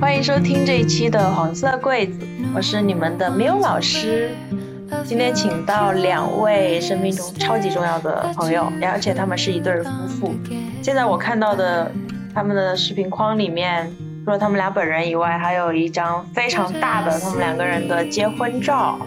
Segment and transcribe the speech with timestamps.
[0.00, 4.30] 欢迎收听这一期的黄色柜子，我是你们的缪老师。
[5.04, 10.34] 今天请到两位生命中超级重要的朋友，而且他们是一对夫妇。
[10.82, 11.92] 现在我看到的
[12.34, 13.88] 他们的视频框里面，
[14.24, 18.98] 除了他们俩本人以外，还有一张非常大的他们两个人的结婚照，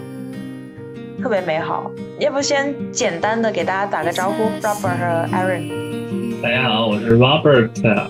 [1.22, 1.90] 特别美好。
[2.20, 6.40] 要不先简单的给大家打个招呼，Robert 和 Aaron。
[6.40, 8.08] 大家好，我是 Robert 啊，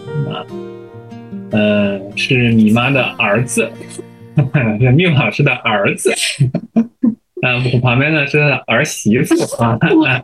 [1.52, 3.70] 呃，是你妈的儿子，
[4.80, 6.12] 是缪老师的儿子。
[7.42, 9.78] 啊， 我旁边呢是儿媳妇啊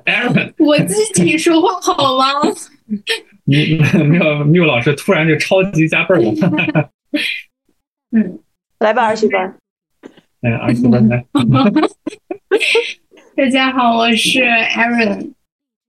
[0.04, 0.52] ，Aaron。
[0.58, 2.26] 我自己说话好吗？
[3.44, 6.90] 你 缪缪老师突然就超级加倍了。
[8.12, 8.38] 嗯，
[8.80, 9.54] 来吧，儿媳妇儿。
[13.34, 15.32] 大家好，我是 Aaron。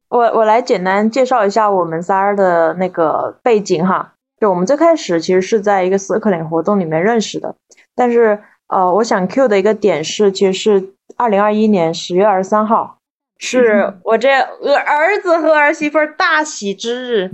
[0.07, 4.13] 我我来简单介绍一下我们仨儿的那个背景哈。
[4.39, 7.53] 就我们最开始其实是在一个 Circling 活动里面认识的，
[7.95, 12.99] 但是呃，我想 Q 的一个点是，其实是二零二一年十月二十三号，
[13.37, 17.29] 是我这儿儿子和儿媳妇儿大喜之日。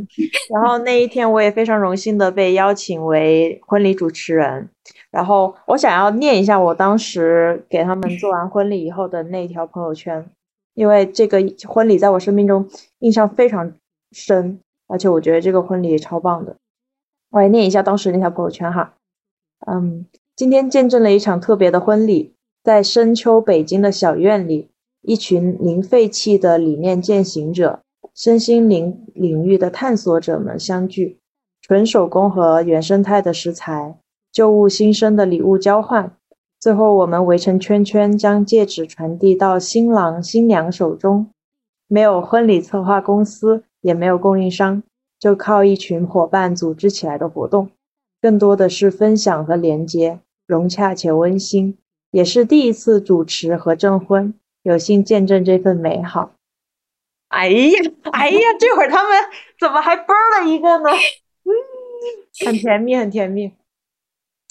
[0.52, 4.69] 然后那一天我也非常荣幸的被邀请为婚礼主持人。
[5.12, 10.26] 然后我想要念一下我当时给他们做完婚礼以后的那条朋友圈，
[10.73, 12.66] 因为这个婚礼在我生命中
[13.00, 13.73] 印象非常
[14.14, 16.56] 深，而且我觉得这个婚礼也超棒的。
[17.30, 18.94] 我来念一下当时那条朋友圈哈，
[19.67, 24.70] 嗯，今天见证了一场特别的婚礼，在深秋北京的小院里，
[25.02, 27.82] 一群零废弃的理念践行者、
[28.16, 31.20] 身心灵领域的探索者们相聚，
[31.62, 33.98] 纯手工和原生态的食材。
[34.31, 36.15] 旧物新生的礼物交换，
[36.59, 41.30] 最后我们围成圈圈，将戒指传递到新郎新娘手中。
[41.87, 44.81] 没有婚礼策划公司，也没有供应商，
[45.20, 47.71] 就靠一群伙伴组织起来的活动，
[48.21, 51.77] 更多的是分享和连接，融洽且温馨。
[52.11, 54.33] 也是第一次主持和证婚，
[54.64, 56.31] 有幸见证这份美好。
[57.27, 57.80] 哎呀，
[58.11, 59.20] 哎呀，这会儿他们
[59.59, 60.89] 怎么还啵了一个呢？
[61.43, 61.52] 嗯，
[62.45, 63.52] 很甜蜜，很甜蜜。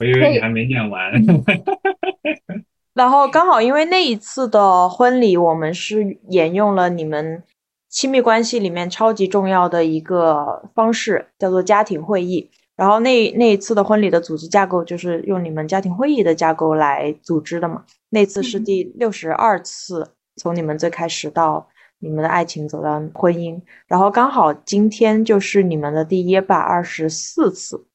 [0.00, 1.12] 我以为你还没念完。
[2.94, 7.42] 然后刚好因为那一次的婚礼，我们是沿用了你们
[7.88, 12.50] 亲密关系里面超级重要的一个方式，叫做家庭会议。
[12.76, 17.84] 然后那那一次的婚礼的组织架构就是用你们家庭会议的架构来组织的嘛。
[18.08, 21.68] 那次是第六十二次，从你们最开始到
[21.98, 27.86] 你们的爱情走到婚姻，然后刚好今天就是你们的第一百二十四次。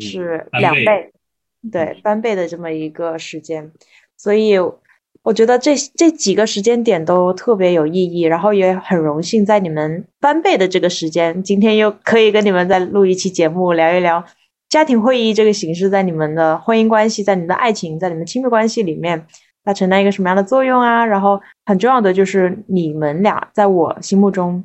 [0.00, 1.12] 是两倍，
[1.72, 3.72] 对翻倍的这么一个时间，
[4.16, 4.56] 所以
[5.22, 14.24] 我觉得这这几个时间点都特别有意义，然后也很荣幸在你们翻倍的这个时间，今天又可以跟你们再录一期节目，聊一聊
[14.68, 19.26] 家庭会议这个形式在你们的婚姻关系、在你们的爱情、在你们亲密关系里面，
[19.64, 21.04] 它承担一个什么样的作用啊？
[21.04, 24.64] 然后很重要的就是你们俩在我心目中，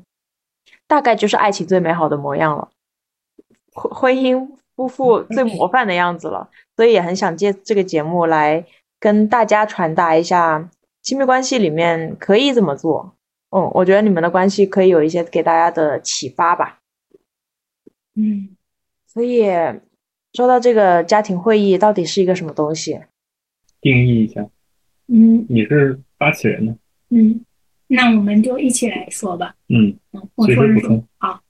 [0.88, 2.70] 大概就是爱情最美好的模样了，
[3.74, 4.61] 婚婚姻。
[4.88, 8.66] 夫妇最模范的样子了，所以也很想借这个节目来
[9.00, 10.70] 跟大家传达一下
[11.02, 13.16] 亲密关系里面可以怎么做。
[13.50, 16.80] 嗯，我觉得你们的关系可以有一些给大家的启发吧。
[18.16, 18.56] 嗯，
[19.08, 19.46] 所以
[20.34, 23.02] 说到这个家庭会议到底是一个什么东西？
[23.82, 24.48] 定义一下。
[25.08, 26.76] 嗯，你是发起人呢。
[27.10, 27.44] 嗯，
[27.88, 29.54] 那我们就一起来说吧。
[29.68, 29.98] 嗯，
[30.36, 31.41] 我说是说好。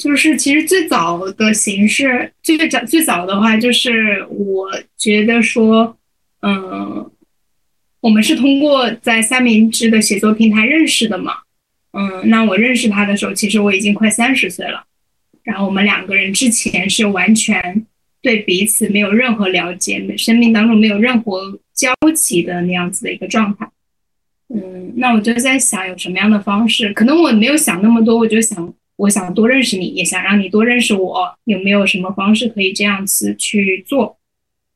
[0.00, 4.66] 就是其实最早的形式，最早最早的话，就是我
[4.96, 5.94] 觉得说，
[6.40, 7.10] 嗯，
[8.00, 11.34] 我们是通过在三明治的写作平台认识的嘛，
[11.92, 14.82] 嗯，那我认识他的时候，其实我已经快三十岁了，
[15.42, 17.84] 然后我们两个人之前是完全
[18.22, 23.68] 对彼此没有任何了解，生命当中没有任何交集的那样子的一个状态，
[24.48, 28.74] 嗯，那我就在想有什么样的方式，可能我没有想那么多，我就想。
[29.00, 31.34] 我想多认识你，也想让你多认识我。
[31.44, 34.18] 有没有什么方式可以这样子去做？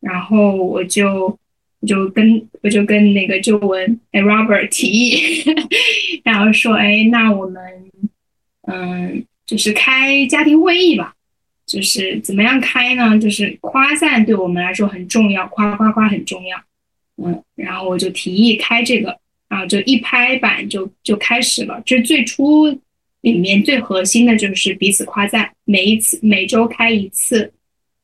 [0.01, 1.39] 然后我就
[1.81, 5.45] 我就跟我就跟那个周文哎 Robert 提议，
[6.25, 7.63] 然后说哎，那我们
[8.63, 11.15] 嗯，就是开家庭会议吧。
[11.67, 13.19] 就是怎么样开呢？
[13.19, 16.59] 就是夸赞对我们来说很重要，夸夸夸很重要。
[17.23, 19.19] 嗯，然后我就提议开这个，
[19.49, 21.83] 然后就一拍板就就开始了。
[21.85, 22.81] 这最初。
[23.25, 27.51] 里面最核心的就是彼此夸赞，每一次每周开一次，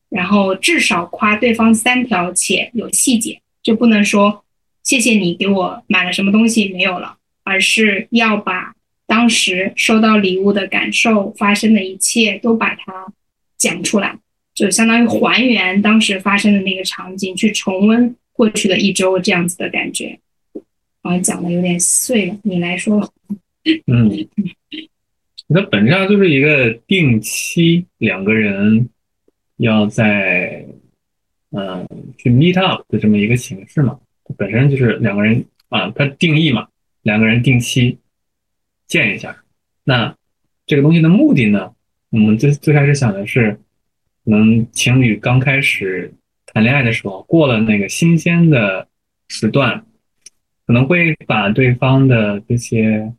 [0.09, 4.43] 然后至少夸对方三条，且有细节，就不能说
[4.81, 8.73] 谢谢你给我买了什么东西没有了，而是要把
[9.05, 13.13] 当时收到礼物的感受，发生的一切都把它
[13.59, 14.17] 讲出来，
[14.55, 20.17] 就相当于还原当时发生的那个场景，去重温过去的一周这样子的感觉。
[21.03, 23.13] 好像讲的有点碎了，你来说。
[23.85, 24.27] 嗯，
[25.53, 28.89] 它本质上就是一个定期两个人
[29.57, 30.65] 要在
[31.51, 31.87] 嗯
[32.17, 36.67] 去 meet up 的这么一个形式嘛，它本身就是两个人啊，它定义嘛，
[37.01, 37.97] 两个人定期
[38.87, 39.35] 见一下。
[39.83, 40.15] 那
[40.65, 41.73] 这个东西的目的呢，
[42.09, 43.51] 我们最最开始想的是，
[44.23, 46.13] 可能情侣刚开始
[46.47, 48.87] 谈恋爱的时候，过了那个新鲜的
[49.27, 49.85] 时段，
[50.65, 53.13] 可能会把对方的这些。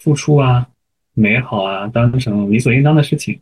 [0.00, 0.64] 付出啊，
[1.18, 3.40] 美好啊，当成理所应当的事情，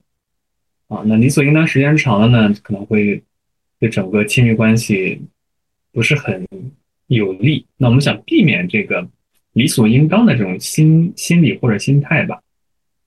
[0.88, 3.23] 啊，那理所应当时间长了呢，可能会
[3.78, 5.20] 对整个亲密关系
[5.93, 6.46] 不是很
[7.08, 7.67] 有利。
[7.76, 9.06] 那我们想避免这个
[9.52, 12.40] 理所应当的这种心心理或者心态吧，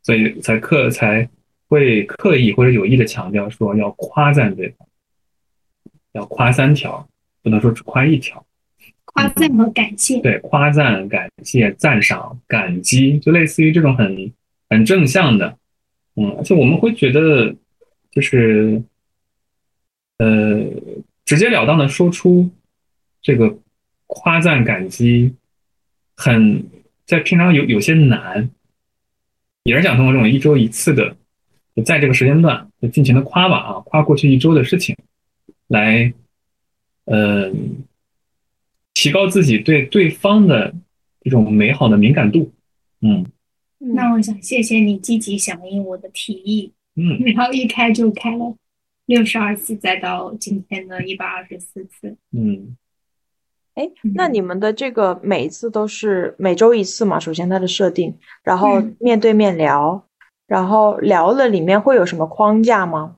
[0.04, 1.28] 所以才刻才
[1.68, 4.88] 会刻意或者有意的强调说要夸赞对方，
[6.12, 7.10] 要夸三条，
[7.42, 8.46] 不能说只夸一条。
[9.06, 14.32] 夸赞和感谢，对，夸赞、感谢、赞赏、感激，就类似于这种很
[14.70, 15.58] 很正向的，
[16.16, 17.56] 嗯，而且我们会觉得，
[18.12, 18.82] 就是
[20.18, 20.64] 呃，
[21.26, 22.50] 直截了当的说出
[23.22, 23.58] 这个
[24.08, 25.34] 夸赞、感激，
[26.16, 26.64] 很
[27.06, 28.50] 在平常有有些难，
[29.64, 31.16] 也是想通过这种一周一次的，
[31.84, 34.96] 在这个时间段就尽情的夸吧啊，夸过去一周的事情，
[35.68, 36.14] 来，
[37.06, 37.84] 嗯。
[38.96, 40.74] 提高自己对对方的
[41.22, 42.52] 这种美好的敏感度，
[43.00, 43.26] 嗯，
[43.80, 48.56] 那我想谢谢你积极响应我的提议，嗯， 然后一开就开了
[49.06, 52.76] 六十二次，再到今天的一百二十四次，嗯，
[53.76, 57.20] 哎，那你们的这个每一次都是每周一次嘛？
[57.20, 60.06] 首先它的设定，然后面对面聊，
[60.46, 63.16] 然后聊了里面会有什么框架吗？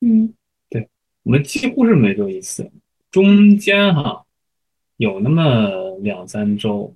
[0.00, 0.34] 嗯，
[0.68, 0.88] 对，
[1.22, 2.70] 我们几乎是每周一次，
[3.10, 4.24] 中间哈。
[4.98, 6.94] 有那么两三周，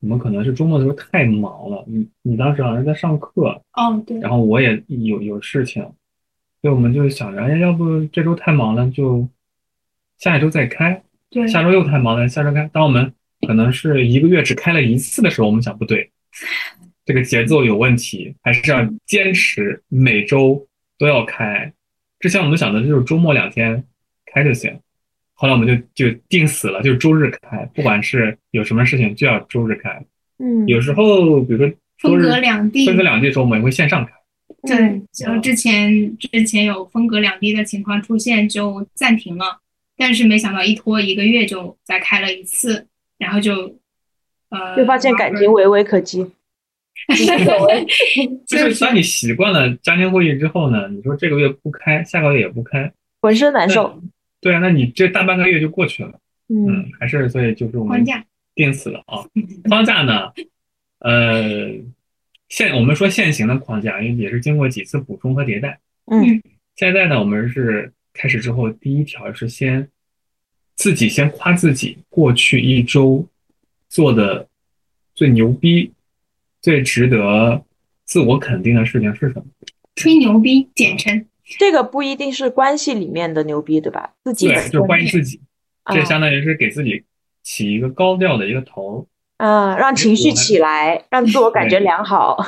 [0.00, 1.84] 我们可能是周末的时候太忙了。
[1.86, 5.82] 你你当时好像在上课，哦对，然后我也有有事情，
[6.62, 9.28] 所以我们就想着，哎，要不这周太忙了，就
[10.18, 11.02] 下一周再开。
[11.28, 12.68] 对，下周又太忙了，下周开。
[12.72, 13.12] 当我们
[13.46, 16.10] 可能是一个月只开了一次的时候，我们想不对，
[17.04, 20.66] 这个节奏有问题，还是要坚持每周
[20.98, 21.72] 都要开。
[22.18, 23.84] 之前我们想的就是周末两天
[24.26, 24.78] 开就行。
[25.40, 29.88] 后来我们就就定死了，就是周日开，不管是有什么事情就要周日开。
[30.38, 34.12] 嗯，有时候比如说分隔两地，分隔两地的时候我们也会线上开。
[34.64, 39.58] 对，就之前之前有分隔两地的情况出现，就暂停了。
[39.96, 43.74] 但是没想到一拖一个月就再开了一次，然后就
[44.50, 46.18] 呃，就发现感情微微可及。
[48.46, 52.92] 就是当你习惯了家庭会议之后呢，你说这个月不开，下个月也不开，
[53.22, 53.98] 浑身难受。
[54.40, 58.04] 对啊，那你这大半个月就过去了，嗯，还是所以就是我们
[58.54, 59.24] 定死了啊。
[59.68, 60.32] 框架呢，
[61.00, 61.72] 呃，
[62.48, 66.42] 现我们说现行的框架，因为也是经过几次补充和迭代，嗯，
[66.76, 69.88] 现在呢，我们是开始之后，第一条是先
[70.74, 73.28] 自己先夸自己过去一周
[73.88, 74.48] 做的
[75.14, 75.92] 最牛逼、
[76.62, 77.62] 最值得
[78.04, 79.44] 自我肯定的事情是什么？
[79.96, 81.26] 吹牛逼，简称。
[81.58, 84.12] 这个不一定是关系里面的牛逼，对吧？
[84.24, 85.40] 自己对，就是关于自己，
[85.92, 87.04] 这相当于是给自己
[87.42, 89.06] 起一个高调的一个头，
[89.38, 92.38] 啊，让情绪起来，让自我感觉良好。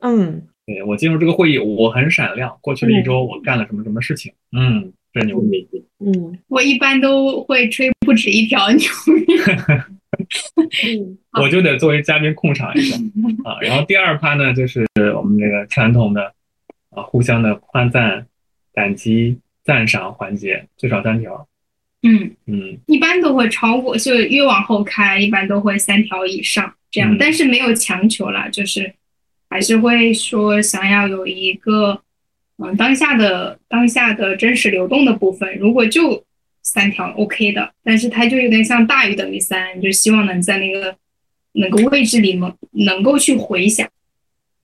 [0.00, 2.56] 嗯， 对我进入这个会议，我很闪亮。
[2.60, 4.32] 过去的一周，我干了什么什么事情？
[4.56, 5.68] 嗯，这牛逼。
[5.98, 9.34] 嗯，我一般都会吹不止一条牛逼。
[10.56, 12.96] 嗯， 我就得作为嘉宾控场一下
[13.44, 13.60] 啊。
[13.60, 16.32] 然后第二趴呢，就是我们这个传统的
[16.90, 18.26] 啊，互相的夸赞。
[18.80, 21.46] 感激、赞赏环节最少三条，
[22.02, 28.90] 嗯嗯，一般都会超过，就越往后开，一般都会三条以上这样，但是没有强求啦，就是
[29.50, 32.00] 还是会说想要有一个
[32.56, 36.24] 嗯当下的当下的真实流动的部分，如果就
[36.62, 40.96] 三条 OK 的，但是它就有点像大于等于三，就希望能在那个
[41.52, 43.86] 那个位置里能能够去回想。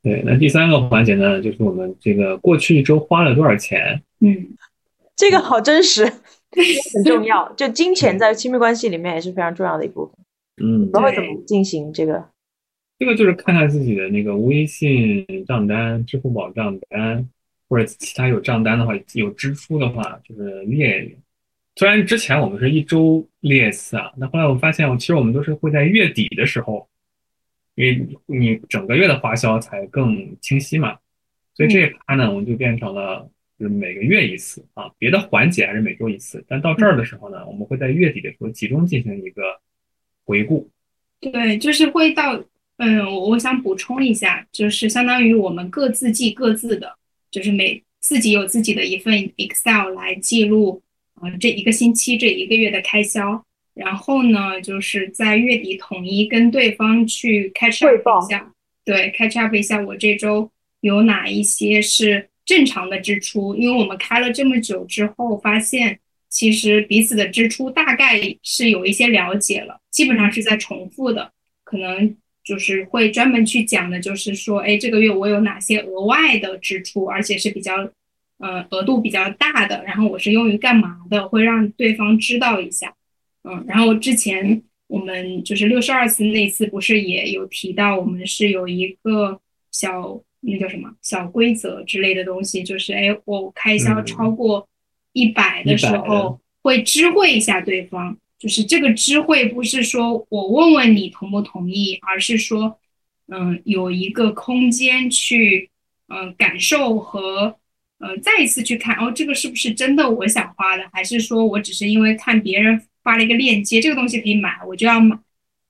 [0.02, 4.00] 对，那第三个环节呢，就是我们这个过去一周花了多少钱？
[4.20, 4.56] 嗯，
[5.14, 7.52] 这个好真实， 很重要。
[7.54, 10.14] 就金钱在亲密关系里面也是非常重要的一部分。
[10.64, 12.24] 嗯，你们会怎么进行这个？
[12.98, 17.28] 这个就是看看自己的那个微信账单、支付宝账单，
[17.68, 21.18] 或者其他有账单的话，有支出的话，就是列一列。
[21.76, 26.88] 虽然之前我们是一周列一次啊，那后来我发现，其实我们都是会在月底的时候。
[27.74, 30.96] 因为你整个月的花销才更清晰嘛。
[31.54, 36.44] 所以这一趴呢，我们就变成了就是每个月一次啊，别的环节还是每周一次。
[36.46, 39.42] 但到这儿的时候呢，我们会在月底的时候集中进行一个
[40.24, 40.70] 回顾。
[41.20, 42.44] 对，就是会到，
[42.76, 46.94] 嗯，我我想补充一下，就是相当于我们各自记各自的，
[47.30, 50.82] 就是每自己有自己的一份 Excel 来记录，
[51.22, 53.42] 呃，这一个星期这一个月的开销。
[53.72, 58.52] 然后呢，就是在月底统一跟对方去 catch up 一下，
[58.86, 65.98] 对，catch up 一下我这周有哪一些是正常的支出，因为我们开了这么久之后，发现
[66.30, 71.32] 其实彼此的支出大概是有一些了解了，基本上是在重复的，
[71.64, 77.90] 可能就是会专门去讲的，就是说，哎，这个月我有哪些额外的支出，而且是比较，
[78.38, 82.94] 呃，额度比较大的，然后我是用于干嘛的，会让对方知道一下。
[83.42, 89.40] 嗯，然后之前我们就是六十二次那次，不是也有提到，我们是有一个
[89.72, 94.68] 小那叫什么小规则之类的东西，就是哎，我开销超过
[95.12, 98.16] 一百的时候，会知会一下对方。
[98.38, 102.78] 就是这个知会不是说我问问你同不同意，而是说，
[103.28, 105.70] 嗯，有一个空间去，
[106.08, 107.56] 嗯，感受和，
[107.98, 112.82] 呃，再一次去看，哦，这个是不是真的我想花的，还是说我只是因为看别人。
[113.06, 115.16] 发了一个链接，这个东西可以买，我就要买，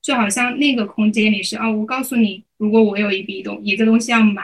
[0.00, 4.42] 就好像那个空间里是哦，我告诉你，如果我有一笔东一个东西要买，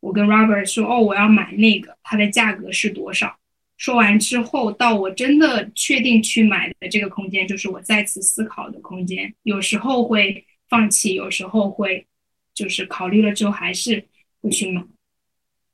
[0.00, 3.36] 我跟 Robert 说哦，我要买那个，它的价格是多少？
[3.76, 9.34] 说完之后，到我真的确定去买的这个空间，就是我再次思考的空间。
[9.42, 12.06] 有时候会放弃，有时候会
[12.54, 14.02] 就是考虑了之后还是
[14.40, 14.82] 会去买。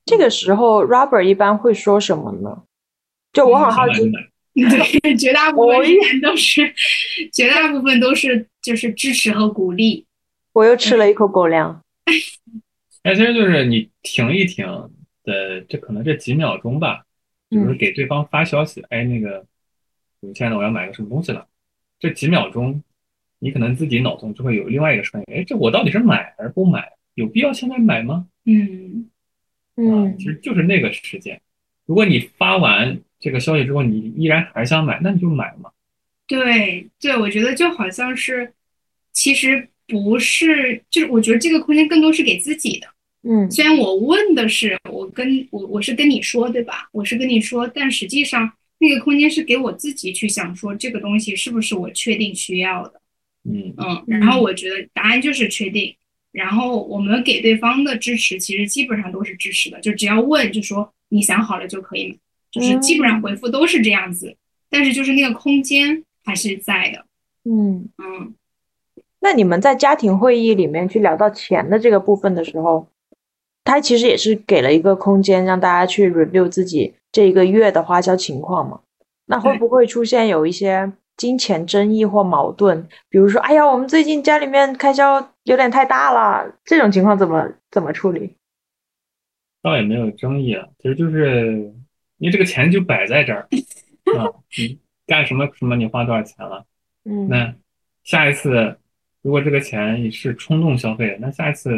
[0.05, 2.65] 这个时候，Robert 一般会说什么呢？
[3.33, 4.11] 就我很好奇。
[4.55, 6.75] 对， 绝大部分人都是，
[7.33, 10.05] 绝大部分都是就是支持和鼓励。
[10.55, 11.81] 我又吃了一口狗粮。
[13.03, 14.67] 哎，其实就是你停一停
[15.25, 17.05] 的，这可能这几秒钟吧，
[17.51, 19.45] 就是给对方发消息，哎，那个，
[20.35, 21.47] 亲爱的，我要买个什么东西了。
[21.99, 22.83] 这几秒钟，
[23.39, 26.93] 你可能自己脑中就会有另外一个声音，哎，这我到底是买还是不买？
[27.15, 28.27] 有必要现在买吗？
[28.45, 29.11] 嗯
[29.77, 31.41] 嗯，其实就是那个时间。
[31.87, 33.01] 如果你发完。
[33.25, 35.71] 这个消息之后，你依然还想买，那你就买嘛。
[36.27, 38.53] 对对，我觉得就好像是，
[39.13, 42.89] 其实不是，就是我觉得这个空间更多是给自己的。
[43.25, 46.89] 嗯，虽然我问的是我跟我我是跟你说对吧？
[46.93, 53.01] 我是跟你说，但实际上那个空间是给我自己去想说这个东西是不是我确定需要的。
[53.45, 55.95] 嗯嗯，然后我觉得答案就是确定。
[56.33, 62.17] 然后我们给对方的支持其实基本上都是支持的，就只要问就说你想好了就可以嘛。
[62.51, 64.37] 就是基本上回复都是这样子，
[64.69, 67.05] 但是就是那个空间还是在的。
[67.45, 68.35] 嗯嗯，
[69.21, 72.89] 那你们在家庭会议里面去聊到钱的这个部分的时候，
[73.65, 78.81] 他其实也是给了一个空间让大家去 review 自己这一个月的花销情况嘛？
[79.27, 82.87] 那会不会出现有一些金钱争议或矛盾？
[83.09, 88.37] 比如说，哎呀，我们最近家里面开销有点太大了，这种情况怎么怎么处理？
[89.63, 91.73] 倒也没有争议啊，其实就是。
[92.19, 93.49] 因为这个钱就摆在这儿，
[94.17, 94.79] 啊，你
[95.09, 96.65] 干什么什么，你花多少钱了？
[97.05, 97.53] 嗯，那
[98.05, 98.79] 下一次
[99.23, 101.75] 如果这个钱是冲动消费，那下一次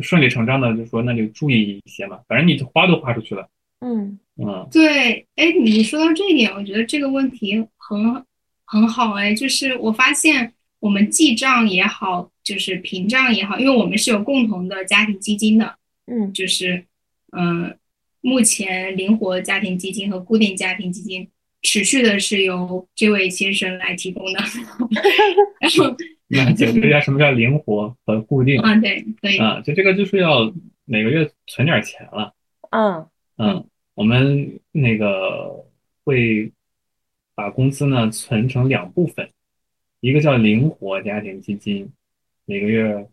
[0.00, 3.48] 顺理成章的就说那就注意一些嘛，反正你花都花出去了。
[3.80, 8.24] 嗯嗯，对，哎，你说到这一点，我觉得这个问题很
[8.64, 16.84] 很好，哎，就是我发现我们记账也好，就是屏账也好，因为我们是有共同的家庭基金的，嗯，就是
[17.36, 17.76] 嗯。
[18.24, 21.28] 目前灵活家庭基金和固定家庭基金
[21.62, 24.38] 持续的是由这位先生来提供的。
[25.58, 25.96] 然后，
[26.44, 28.74] 那解释一下什么叫灵活和固定啊？
[28.80, 30.52] 对，可以啊，就这个就是要
[30.84, 32.34] 每个月存点钱了。
[32.70, 35.66] 嗯嗯，我们那个
[36.04, 36.50] 会
[37.34, 39.28] 把工资呢存成两部分，
[40.00, 41.90] 一个叫灵活家庭基金，
[42.46, 43.06] 每个月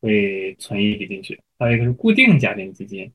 [0.00, 3.12] 会存一笔进去；还有一个是固定家庭基金。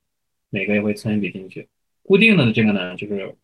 [0.52, 1.68] 每个月会存一笔进去，
[2.02, 3.36] 固定的这个呢，就是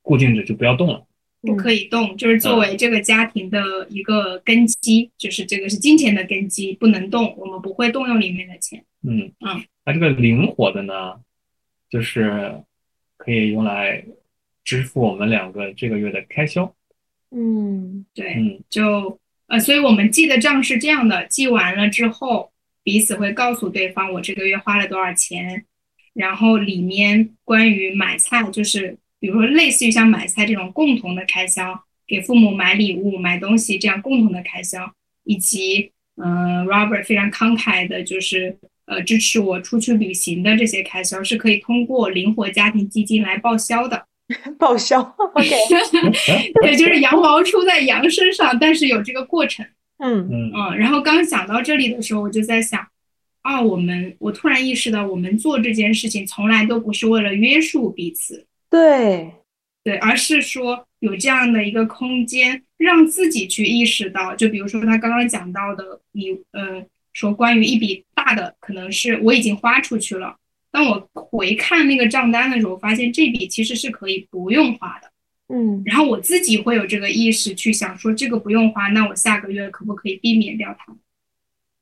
[0.00, 1.06] 固定着就不要动了，
[1.40, 8.84] 不可以动，就是作为这个家庭的一个根基，就是这个是金钱的根基，不能动，我们不会动用里面的钱。
[9.02, 11.20] 嗯嗯，那这个灵活的呢，
[11.88, 12.62] 就是
[13.16, 14.04] 可以用来
[14.64, 16.74] 支付我们两个这个月的开销。
[17.30, 22.50] 嗯，对，嗯，就呃，所以我们记的账是这样的，记完了之后，
[22.82, 25.64] 彼此会告诉对方我这个月花了多少钱。
[26.14, 34.92] 然后里面关于买菜，就是比如说类似于像买菜这种共同的开销，给父母买礼物、买东西这样共同的开销，
[35.24, 38.56] 以及嗯、r o b e r t 非常慷慨的，就是
[38.86, 44.04] 呃支持我出去旅行的这些开销是可以通过灵活家庭基金来报销的。
[44.58, 45.00] 报销。
[45.34, 45.48] OK，
[46.60, 49.64] 对，就是羊毛出在羊身上，但是有这个过程。
[49.98, 52.86] 嗯嗯嗯，然后刚想到这里的时候，我就在想，
[53.42, 59.32] 啊，我们我突然意识到，我们做这件事情从来都不是为了约束彼此，对，
[59.82, 70.36] 对，而是说有这样的一个空间，让自己去意识到，就比如说他刚刚讲到的，你呃说关于一笔大的，可能是我已经花出去了，
[70.70, 75.10] 当我回看那个账单的时候，发现这笔其实是可以不用花的。
[75.48, 75.82] 嗯。
[75.86, 80.94] 然后我自己会有这个意识去想说，这个不用花，那我下个月可不可以避免掉它，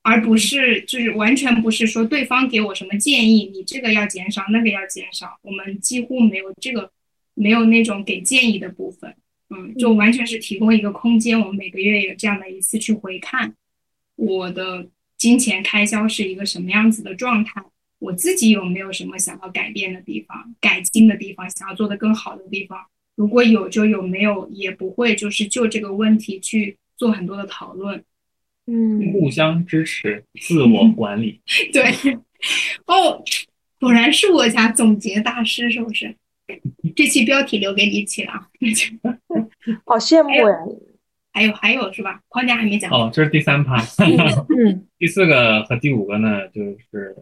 [0.08, 6.92] 而不是就是完全不是说对方给我什么建议，你这个要减少，那个要减少，我们几乎没有这个
[7.34, 9.12] 没有那种给建议的部分，
[9.50, 13.52] 嗯，就完全是提供一个空间，我们每个月有这样的一次去回看
[14.14, 14.86] 我的
[15.18, 17.60] 金钱开销是一个什么样子的状态。
[17.98, 22.78] 我自己有没有什么想要改变的地方、改进的地方、想要做得更好的地方？
[23.16, 28.04] 如果有就有，没有也不会就是就这个问题去做很多的讨论。
[28.66, 31.40] 嗯互相支持，自我 管理。
[31.73, 31.85] 对，
[32.87, 33.23] 哦，
[33.80, 36.14] 果然是我家总结大师，是不是？
[36.94, 38.49] 这期标题留给你起了啊。
[39.85, 40.58] 好羡慕呀。
[41.32, 42.23] 还有还有是吧？
[42.28, 42.90] 框架还没讲。
[42.90, 43.76] 哦，这是第三趴。
[44.56, 47.14] 嗯第四个和第五个呢，就是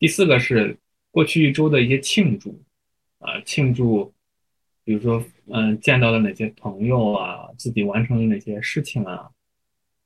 [0.00, 0.76] 第四个是
[1.12, 2.60] 过去一周的一些庆祝
[3.18, 4.12] 啊，庆祝，
[4.84, 9.28] 比如说嗯、见到了哪些朋友啊，自己完成了哪些事情啊，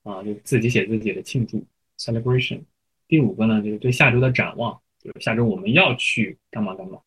[0.06, 1.62] 啊，就自己写自己的庆祝
[1.98, 2.60] celebration。
[3.08, 6.98] 第五个呢，就是对下周的展望，就是下周我们要去干嘛干嘛。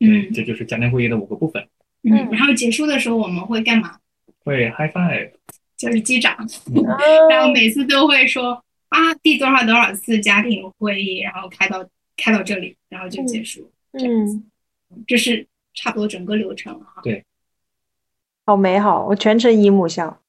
[0.00, 1.68] 嗯这就是家庭会议的五个部分，
[2.02, 3.98] 嗯，然后结束的时候我们会干嘛？
[4.44, 5.30] 会 high five，
[5.76, 6.36] 就是击掌，
[6.74, 6.82] 嗯
[7.30, 13.70] 然后每次都会说啊第多少多少次家庭会议，然后开到开到这里，然后就结束。
[13.92, 14.44] 嗯，
[15.06, 17.02] 这是差不多整个流程了哈。
[18.44, 20.20] 好美好，我全程姨母笑。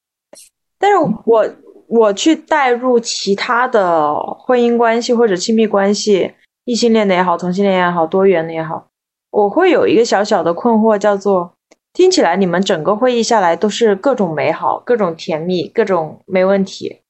[0.78, 1.56] 但是我
[1.88, 6.32] 我去带入其他的婚姻关系或者亲密关系，
[6.66, 8.88] 异性恋的也好，同性恋也好，多元的也好，
[9.32, 11.54] 我会有一个小小的困惑，叫做
[11.94, 17.02] 听起来你们整个会议下来都是各种美好、各种甜蜜、各种没问题。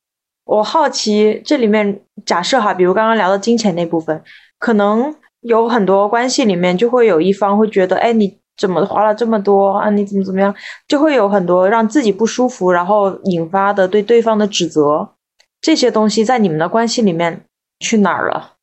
[0.45, 4.21] 我好奇这里面假设哈，比如刚刚聊到金钱那部分，
[4.59, 9.89] 可能有很多关系里面就会有一方会觉得，哎，你怎么花了这么多啊？
[9.89, 10.53] 你怎么怎么样？
[10.87, 15.15] 就会有很多让自己不舒服，然后引发的对对方的指责，
[15.59, 17.45] 这些东西在你们的关系里面
[17.79, 18.57] 去哪儿了？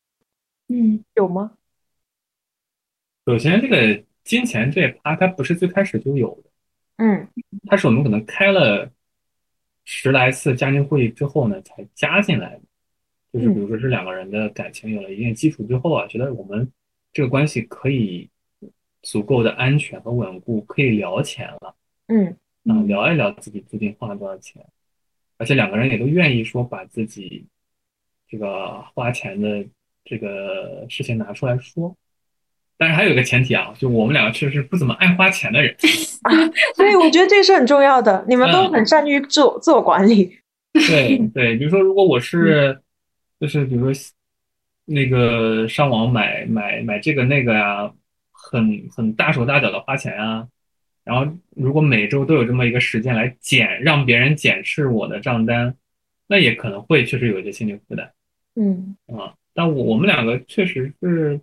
[0.69, 1.51] 嗯有吗？
[3.25, 6.49] 首先这个金钱这一趴，它不是最开始就有的。
[7.03, 7.27] 嗯
[7.67, 8.89] 它是我们可能开了
[9.83, 12.61] 十来次家庭会议之后呢，才加进来的。
[13.33, 16.71] 就是比如说这两个人的感情有了一定基础之后啊，觉得我们
[17.13, 18.29] 这个关系可以
[19.01, 21.75] 足够的安全和稳固，可以聊钱了
[22.07, 22.35] 嗯
[22.65, 24.63] 啊，聊一聊自己最近花了多少钱，
[25.37, 27.45] 而且两个人也都愿意说把自己
[28.29, 29.65] 这个花钱的
[30.03, 31.95] 这个事情拿出来说。
[32.77, 35.75] 但是还有一个前提啊，就我们两个确实是不怎么爱花钱的人。
[36.75, 38.25] 所以我觉得这是很重要的。
[38.27, 40.37] 你们都很善于自我自我管理。
[40.73, 42.81] 对对，比如说，如果我是，
[43.39, 44.11] 就是比如说，
[44.85, 47.91] 那个上网买买买这个那个呀，
[48.51, 50.45] 很很大手大脚的花钱啊，
[51.05, 55.73] 然后如果每周都有这么一个时间来检，让别人检视我的账单，
[56.27, 58.11] 那也可能会确实有一些心理负担
[58.55, 59.33] 嗯啊。
[59.53, 61.39] 但我我们两个确实是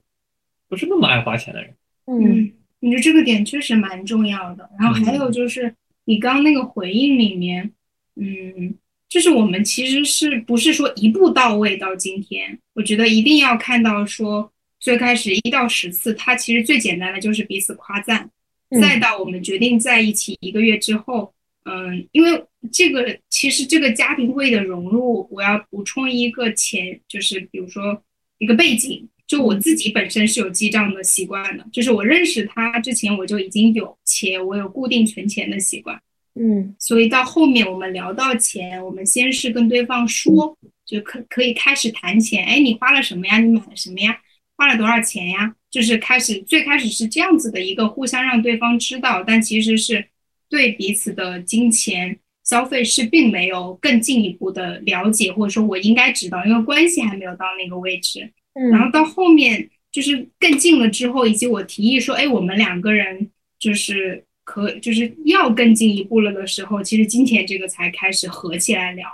[0.68, 1.74] 不是那么爱花钱的人。
[2.04, 4.68] 嗯嗯，你的这个点确实蛮重要的。
[4.78, 7.72] 然后还有就是你刚刚那个回应里面，
[8.16, 8.74] 嗯，
[9.08, 12.58] 就是我们其实是不是说一步到位到今天？
[12.74, 18.30] 我觉得一定要看到说最开始一到十次，它其实最简单的就是彼此夸赞，
[18.70, 18.80] 嗯。
[18.80, 21.32] 再到我们决定在一起一个月之后，
[21.64, 28.02] 嗯，因为这个其实这个家庭会的融入，我要补充一个前，就是比如说
[28.38, 36.00] 一个背景，就我自己本身是有记账的习惯的，就是我认识他之前我就已经有，且我有固定存钱的习惯，
[36.34, 36.74] 嗯。
[36.78, 43.38] 所以到后面我们聊到钱，我们先是跟对方说，就可可以开始谈钱，哎，你花了什么呀？
[43.40, 44.18] 你买了什么呀？
[44.58, 45.54] 花了多少钱呀？
[45.70, 50.04] 就是开始最开始是这样子的一个互相让对方知道，但其实是
[50.50, 58.32] 对彼此的金钱消费是并没有更进一步的了解，或者说我应该知道，因为关系还没有到那个位置。
[58.72, 69.06] 然后嗯到后面就是更近了之后，以及我提议说，哎，我们两个人就是可就是要更进一步了的时候，其实金钱这个才开始合起来聊。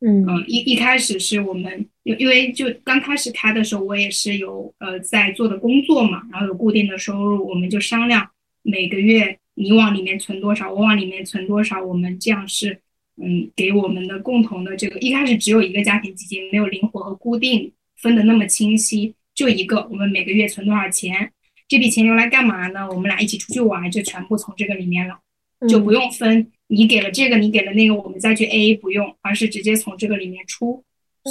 [0.00, 8.28] 嗯嗯，一一开始是我们因因为就刚开始开的时候，我也是有呃在做的工作嘛，然后有固定的收入，我们就商量
[8.62, 12.78] 每个月你往里面存多少，我往里面存多少，我们这样是
[13.16, 21.32] 嗯给我们的共同的这个一开始只有一个家庭基金，没有灵活和固定分的那么清晰，就一个，我们每个月存多少钱，
[21.66, 22.86] 这笔钱用来干嘛呢？
[22.90, 25.18] 我们俩一起出去玩，就全部从这个里面了。
[25.66, 30.82] 就不用分，你给了这个，你给了那个，我们再去 A A 不用，而是直接从这个里面出，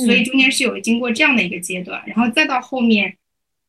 [0.06, 3.18] 所以中间是有经过这样的一个阶段，然后再到后面，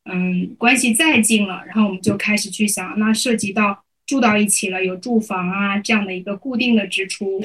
[0.05, 7.43] 嗯，关系再近了，然后我们就开始去想，那涉及到住到一起了，有住房啊这样的一个固定的支出，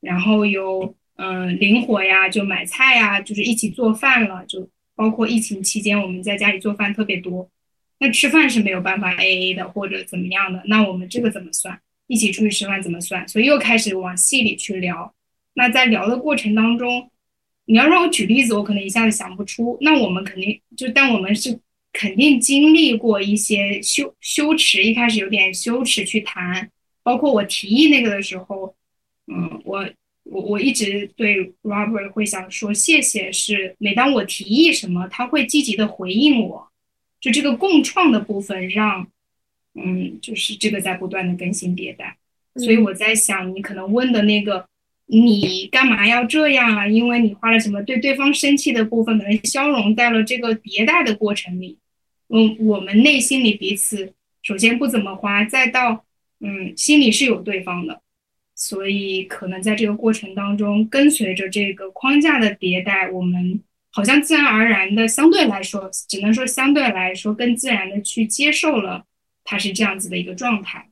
[0.00, 7.50] 然后有嗯灵活呀，就买菜呀，就是一起做饭了，就包括疫情期间我们在家里做饭特别多，
[7.98, 11.80] 那吃饭是没有办法 A A 的或者怎么样的，那我们这个怎么算？
[12.08, 13.26] 一起出去吃饭怎么算？
[13.28, 15.12] 所以又开始往细里去聊。
[15.54, 17.10] 那在聊的过程当中，
[17.64, 19.76] 你要让我举例子，我可能一下子想不出。
[19.80, 21.58] 那我们肯定就，但我们是
[21.92, 26.70] 肯定经历过一些羞羞耻，一开始有点羞耻去谈。
[27.02, 28.74] 包括我提议那个的时候，
[29.26, 29.88] 嗯，我
[30.24, 36.68] 我我一直对 Robert 会想说谢谢，是每当我提议什么，他会积极的回应我。
[37.20, 39.08] 就这个共创的部分让。
[39.76, 42.16] 嗯，就是这个在不断的更新迭代，
[42.54, 44.66] 所以我在想，你可能问的那个，
[45.04, 46.88] 你干嘛要这样啊？
[46.88, 47.82] 因为你花了什么？
[47.82, 51.78] 对对方生气的部分，可能消融在了这个迭代的过程里。
[52.28, 56.04] 嗯，我们内心里彼此首先不怎么花，再到
[56.40, 58.00] 嗯心里是有对方的，
[58.54, 63.60] 所以可能在这个过程当中，跟随着这个框架的迭代，我们
[63.92, 69.04] 好像自然而然的，相对来说，只能说相对来说更自然的去接受了。
[69.48, 70.90] 它是这样子的一个状态，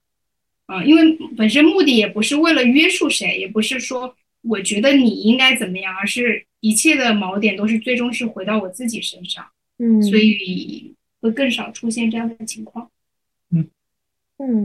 [0.66, 9.44] 啊，因为本身目的也不是为了约束谁，也不是说我觉得你应该怎么样，而是一切的锚点都是最终是回到我自己身上，
[9.78, 12.88] 嗯，所以会更少出现这样的情况。
[13.50, 13.68] 嗯。
[14.38, 14.64] 嗯，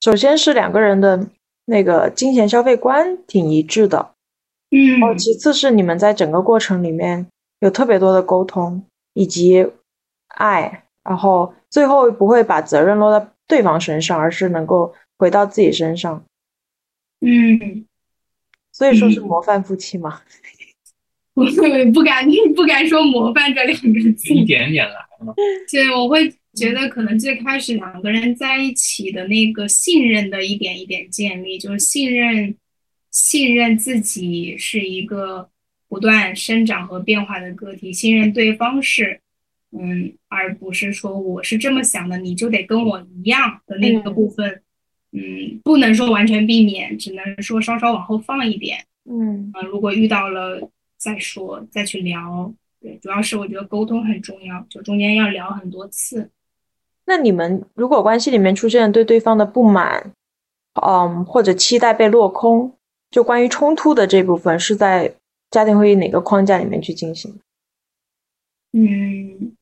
[0.00, 1.30] 首先是两个人的
[1.66, 4.14] 那个金钱消费观挺一致的，
[4.70, 7.26] 嗯，哦，其次是你们在整个过程里面
[7.60, 8.84] 有特别多的沟通
[9.14, 9.66] 以及
[10.26, 10.84] 爱。
[11.10, 16.24] 然后最后不会把责任落在对方身上，而是能够回到自己身上。
[17.20, 17.84] 嗯，
[18.70, 20.20] 所以说是模范夫妻嘛？
[21.34, 21.44] 不
[21.92, 24.94] 不敢 不敢说模范这两个字，一点点来
[25.26, 25.34] 嘛。
[25.68, 32.54] 对，我会觉得可能最开始两个人在一起的那个信任的一点一点建立，就是信任
[33.10, 35.50] 信任自己是一个
[35.88, 39.20] 不断生长和变化的个体，信任对方是。
[39.72, 44.62] 嗯，而不是说我是这么想的，你就得跟我一样的那个部分，
[45.12, 48.84] 嗯，不能说完全避免，只能说稍稍往后放一点。
[49.08, 52.52] 嗯，呃，如果遇到了再说，再去聊。
[52.80, 56.30] 对，主要是我觉得沟通很重要，就中间要聊很多次。
[57.04, 60.12] 那你们如果关系里面出现对对方的不满，
[60.82, 62.74] 嗯，或者期待被落空，
[63.10, 65.14] 就关于冲突的这部分是在
[65.50, 67.38] 家庭会议哪个框架里面去进行？
[68.72, 69.52] 嗯。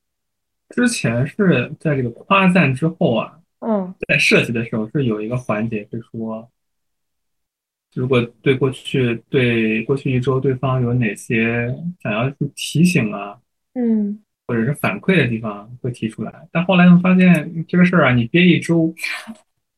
[0.70, 6.48] 之前是在这个夸赞之后啊，嗯，在设计的时候是有一个环节是说，
[7.94, 13.38] 如果对过去对过去一周对方有哪些想要去提醒啊，
[13.74, 18.94] 嗯，或者是反馈的地方会提出来，但后来又发现这个事儿啊，你憋一周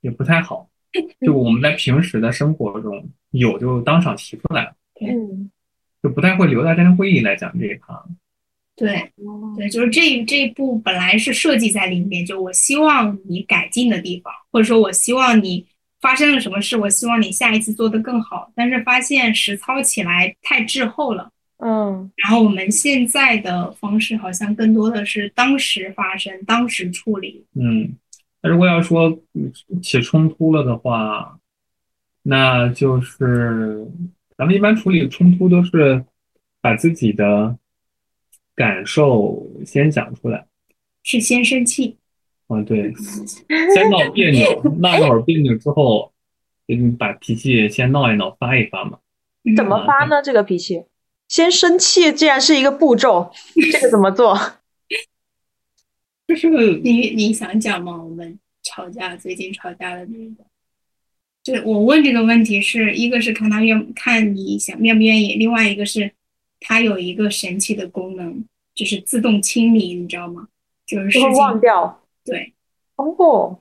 [0.00, 0.68] 也不太好，
[1.24, 5.50] 就我们在平时的生活中有就当场提出来，嗯，
[6.02, 8.04] 就不太会留在家庭会议来讲这一趴。
[8.80, 9.12] 对，
[9.58, 15.66] 对，就是这这一步本来是设计在里面，就我希望你改进的地方，或者说我希望你
[16.00, 18.50] 发生了什么事，我希望你下一次做得更好。
[18.56, 27.44] 但是发现实操起来太滞后了，嗯，然后我们现在的方式好像更多的是当时发生，当时处理。
[27.56, 27.94] 嗯，
[28.40, 29.20] 那如果要说
[29.82, 31.38] 起冲突了的话，
[32.22, 33.86] 那就是
[34.38, 36.02] 咱们一般处理冲突都是
[36.62, 37.58] 把自己的。
[38.60, 40.44] 感受先讲出来，
[41.02, 41.96] 是先生气。
[42.48, 42.92] 嗯，对，
[43.74, 46.12] 先闹别扭，闹一会儿别扭之后，
[46.66, 48.98] 你把脾气先闹一闹，发一发嘛。
[49.56, 50.20] 怎么发呢？
[50.20, 50.84] 这个脾气，
[51.26, 53.32] 先生气，既然是一个步骤，
[53.72, 54.38] 这个怎么做？
[56.28, 56.50] 就是
[56.84, 57.96] 你你想讲吗？
[57.96, 60.44] 我们吵架，最近吵架的那个，
[61.42, 66.12] 就我问这个问题，是一个是看他愿看你想愿不愿意，另外一个是。
[66.62, 68.44] 它有一个神奇的功能，
[68.80, 70.48] 就是自动清理，你知道吗？
[70.86, 72.00] 就是会忘掉。
[72.24, 72.54] 对，
[72.96, 73.60] 哦，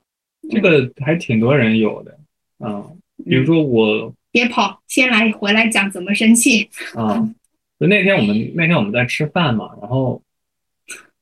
[0.50, 2.18] 这个还挺多人有的，
[2.60, 6.70] 嗯，比如说我别跑，先来回来讲怎么生气。
[6.96, 7.30] 啊，
[7.78, 10.24] 就那天我们那天我们在吃饭嘛，然后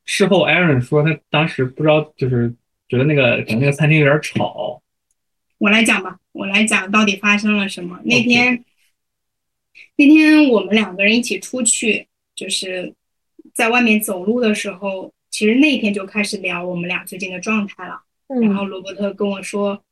[0.05, 2.53] 事后 Aaron 说他当时不知道，就是
[2.87, 4.79] 觉得那个可能那个餐厅有点吵，
[5.57, 7.99] 我来讲吧，我来讲到底发生了什么。
[8.05, 8.63] 那天
[9.95, 12.93] 那天我们两个人一起出去，就是
[13.57, 17.99] 在外面走路的时候，其实那天就开始聊我们俩最近的状态了。
[18.39, 19.83] 然后罗伯特跟我说，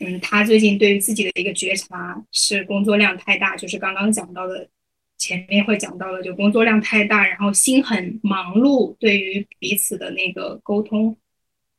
[0.00, 4.68] 嗯，他最近对于自己的一个觉察是工作量太大，就是刚刚讲到的，
[5.16, 11.16] 前面会讲到的，就工作量太大，然后心很忙碌，对于彼此的那个沟通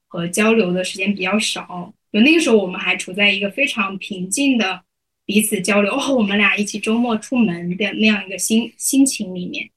[0.08, 1.94] 和交流的时间比较少。
[2.14, 4.82] 就那个时候，我们还处在一个非常平静的
[5.26, 9.70] 彼此交流，哦，我们俩一起周末出门的那样一个心心情里面。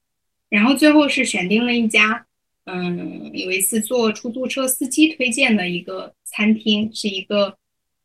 [0.48, 2.26] 然后最后是选定了一家，
[2.64, 6.14] 嗯，有一次坐出租车司机推荐的一个。
[6.30, 7.56] 餐厅是一个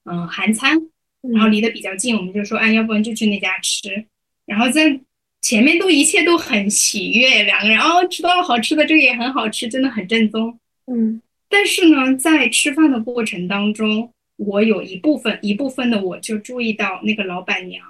[0.06, 0.80] 嗯韩餐，
[1.22, 4.06] 然后离得比较近，我们就说，哎，要不然就去那家吃。
[4.46, 4.98] 然后在
[5.42, 10.58] 前面都一切都很喜悦，两个人哦吃到了好吃的，这个也很好吃，真的很正宗。
[10.88, 17.86] 嗯，但是呢，在吃饭的过程当中，我有一部分一部分的我就注意到那个老板娘，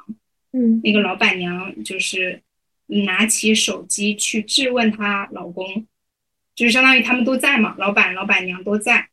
[0.51, 2.41] 嗯，那个老板娘就是
[2.87, 5.85] 拿起手机去质问她老公，
[6.55, 9.09] 就是相当于他们都在嘛，老板老板娘都在。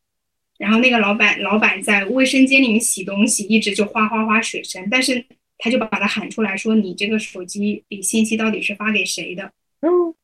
[0.59, 5.25] 然后那个老板，老板在卫生间里面洗东西，一直就哗哗哗水声，但是
[5.57, 10.15] 他就把他喊出来说：“你这个手机里信息到底是发给谁的？”嗯，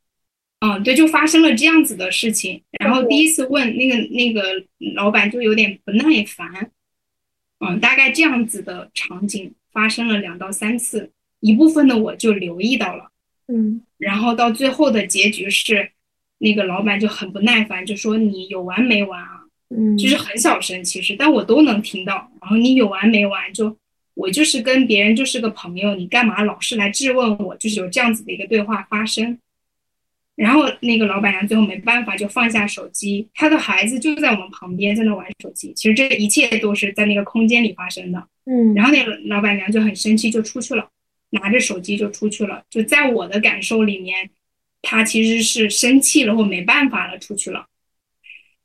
[0.60, 2.62] 嗯，对，就发生了这样子的事情。
[2.78, 4.42] 然后第一次问那个那个
[4.94, 6.70] 老板就有点不耐烦，
[7.60, 13.10] 嗯，大概这样子的场景发生了两到三次，一部分的我就留意到了，
[13.48, 15.90] 嗯，然后到最后的结局是，
[16.38, 22.30] 那个老板就很不耐烦，就说：“你有完没完啊？”嗯，就是很小声，其实，但我都能听到。
[22.40, 23.52] 然后你有完没完？
[23.52, 23.76] 就
[24.14, 27.56] 我就是跟别人就是个朋友，你干嘛老是来质问我？
[27.56, 29.38] 就是有这样子的一个对话发生。
[30.36, 35.72] 然后那个老板娘最后没办法，就放下手机，她的孩子就在我们旁边，在那玩手机。
[35.74, 38.22] 其实这一切都是在那个空间里发生的。
[38.44, 40.88] 嗯，然后那个老板娘就很生气，就出去了，
[41.30, 42.62] 拿着手机就出去了。
[42.70, 44.30] 就在我的感受里面，
[44.82, 47.66] 他其实是生气了或没办法了，出去了。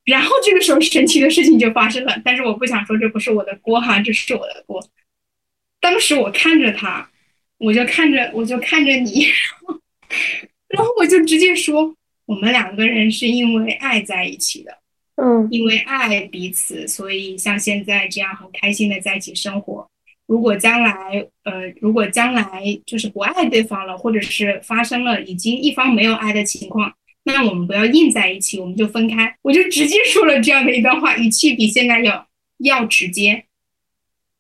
[0.04, 4.84] 然后这个时候神奇的事情就发生了，但是我不想说这不是我的锅哈，这是我的锅。
[5.80, 7.12] 当时我看着他，
[7.60, 9.28] 我就看着我就看着你，
[10.70, 11.96] 然后我就直接说，
[12.26, 14.80] 我们两个人是因为爱在一起的，
[15.18, 19.91] 嗯因为爱彼此，所以像现在这样很开心的在一起生活。
[20.28, 22.46] 如果将来，呃，如果将来
[22.86, 26.94] 就是不爱对方了，或者是发生了已经一方没有爱的情况。
[27.24, 29.36] 那我们不要硬在一起，我们就分开。
[29.42, 32.28] 我就直接说了这样的一段话，语气比现在要
[32.60, 33.46] 要直接。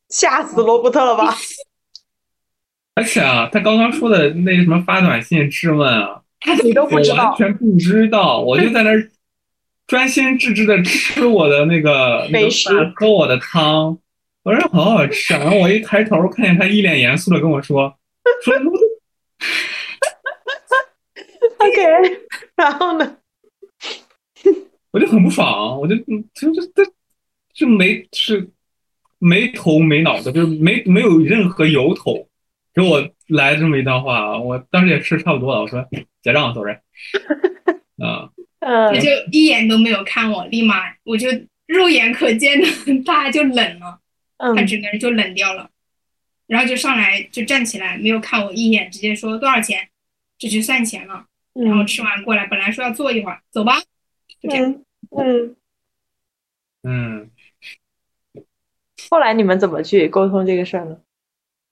[0.09, 1.35] 吓死罗伯特了吧？
[2.95, 6.21] 而且啊，他刚刚说的那什么发短信质问啊，
[6.63, 9.11] 你都不知道完，全不知道，我就在那儿
[9.87, 13.97] 专心致志的吃我的那个那个美食饭，喝我的汤，
[14.43, 15.39] 我说好好吃啊。
[15.39, 17.93] 然后我一抬头看见他一脸严肃的跟我说
[18.43, 18.53] 说
[21.57, 22.19] OK，
[22.55, 23.17] 然后呢？
[24.91, 26.91] 我就很不爽，我就嗯就就就
[27.53, 28.49] 就没是
[29.19, 32.27] 没头没脑的，就是没没有任何由头，
[32.73, 35.87] 给我来这么一段话，我当时也吃差不多了，我说
[36.21, 36.75] 结账走人，
[38.03, 41.27] 啊，嗯他就一眼都没有看我，立马我就
[41.67, 42.67] 肉眼可见的
[43.05, 44.00] 他就冷了，
[44.55, 44.67] 他嗯。
[44.67, 45.69] 整个人就冷掉了，
[46.47, 49.89] 然后就上来就站起来，没有看我一眼，直接说多少钱，
[50.37, 51.25] 就去算钱了。
[51.53, 51.87] 然后嗯。
[51.87, 53.79] 吃完过来，本来说要坐一会儿，走吧，
[54.39, 54.71] 就这样。
[55.11, 55.55] 嗯
[56.83, 57.29] 嗯，
[58.33, 58.43] 嗯，
[59.09, 60.97] 后来你们怎么去沟通这个事儿呢？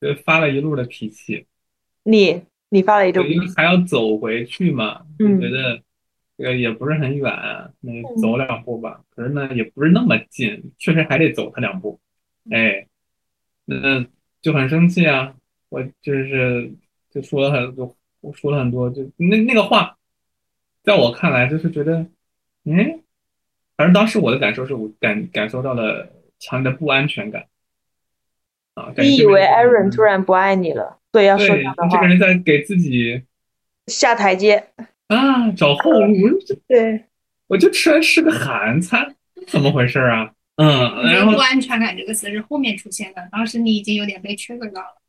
[0.01, 1.45] 就发了一路的脾气，
[2.03, 5.39] 你你发了一路因为还要走回去嘛，就嗯。
[5.39, 5.81] 觉得
[6.37, 7.31] 这个也不是很远，
[7.81, 8.17] 那嗯。
[8.21, 11.99] 走两步吧，可是呢也不是那么近，确实还得走他两步，
[12.51, 12.87] 哎，
[13.65, 14.05] 那
[14.41, 15.35] 就很生气啊，
[15.69, 16.71] 我就是
[17.11, 19.97] 就说了很多，我说了很多，就那那个话，
[20.83, 22.05] 在我看来就是觉得，
[22.65, 23.01] 嗯，
[23.77, 27.47] 反正当时我的感受是我感感受到了强烈的不安全感，
[28.73, 33.23] 啊，你以为 Aaron 突然不爱你了，所以要说这对样的话这个人在给自己
[33.87, 34.69] 下台阶？
[35.07, 37.05] 啊找后路， 对，
[37.47, 39.15] 我就吃来是个韩餐，
[39.47, 40.33] 怎么回事啊？
[40.61, 45.01] 嗯，然后不安全感这个词是后面出现的，当时你已经有点被 trigger 到了，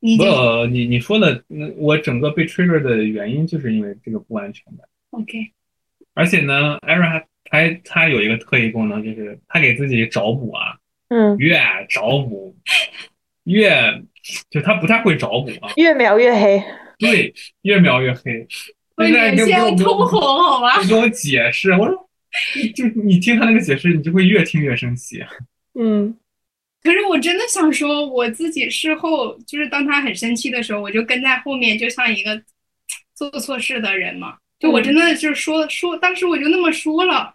[0.00, 5.52] 你已经不，你你说的，那我整个被 trigger 的原因就是因为这个不安全感，OK，
[6.14, 10.76] 而且呢，Aaron 还还他有一个特异功能，就是他给自己找补啊，
[11.08, 12.56] 嗯越找补
[13.44, 14.02] 越
[14.50, 16.62] 就他不太会找补啊，越描越黑。
[16.98, 18.46] 对，越描越黑。
[18.94, 20.80] 我现在脸现在你给我通红，好吗？
[20.80, 22.08] 你给我解释，我说，
[22.74, 25.22] 就你听他那个解释，你就会越听越生气。
[25.78, 26.16] 嗯
[26.82, 32.42] 可是我真的想说，我自己事后就是当他很生气的时候，我就跟在后面，就像一个
[33.14, 34.36] 做错事的人嘛。
[34.58, 37.34] 就我真的就是说说，当时我就那么说了，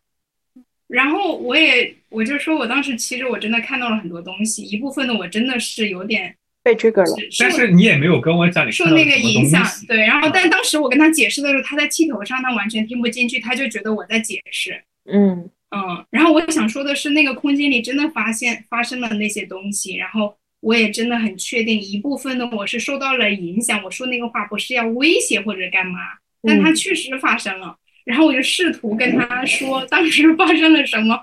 [0.88, 6.36] 然后我也我就说我当时其实我真的看到了很多东西，一部分的我真的是有点
[6.68, 7.16] 被 trigger 了。
[7.40, 9.66] 但是你也没有跟我讲你受那个影响。
[9.88, 10.00] 对。
[10.00, 14.84] 然后但当时我跟他解释的时候，他在气头上，他完全听不进去，他就觉得我在解释。
[15.10, 23.82] 嗯嗯，然后我想说的是，那个空间里真的发现发生了那些东西，然后我也真的很确定一部分的我是受到了影响。
[23.84, 26.00] 我说那个话不是要威胁或者干嘛，
[26.44, 27.78] 但它嗯确实发生了。
[28.06, 31.20] 然后我就试图跟他说当时发生了什么，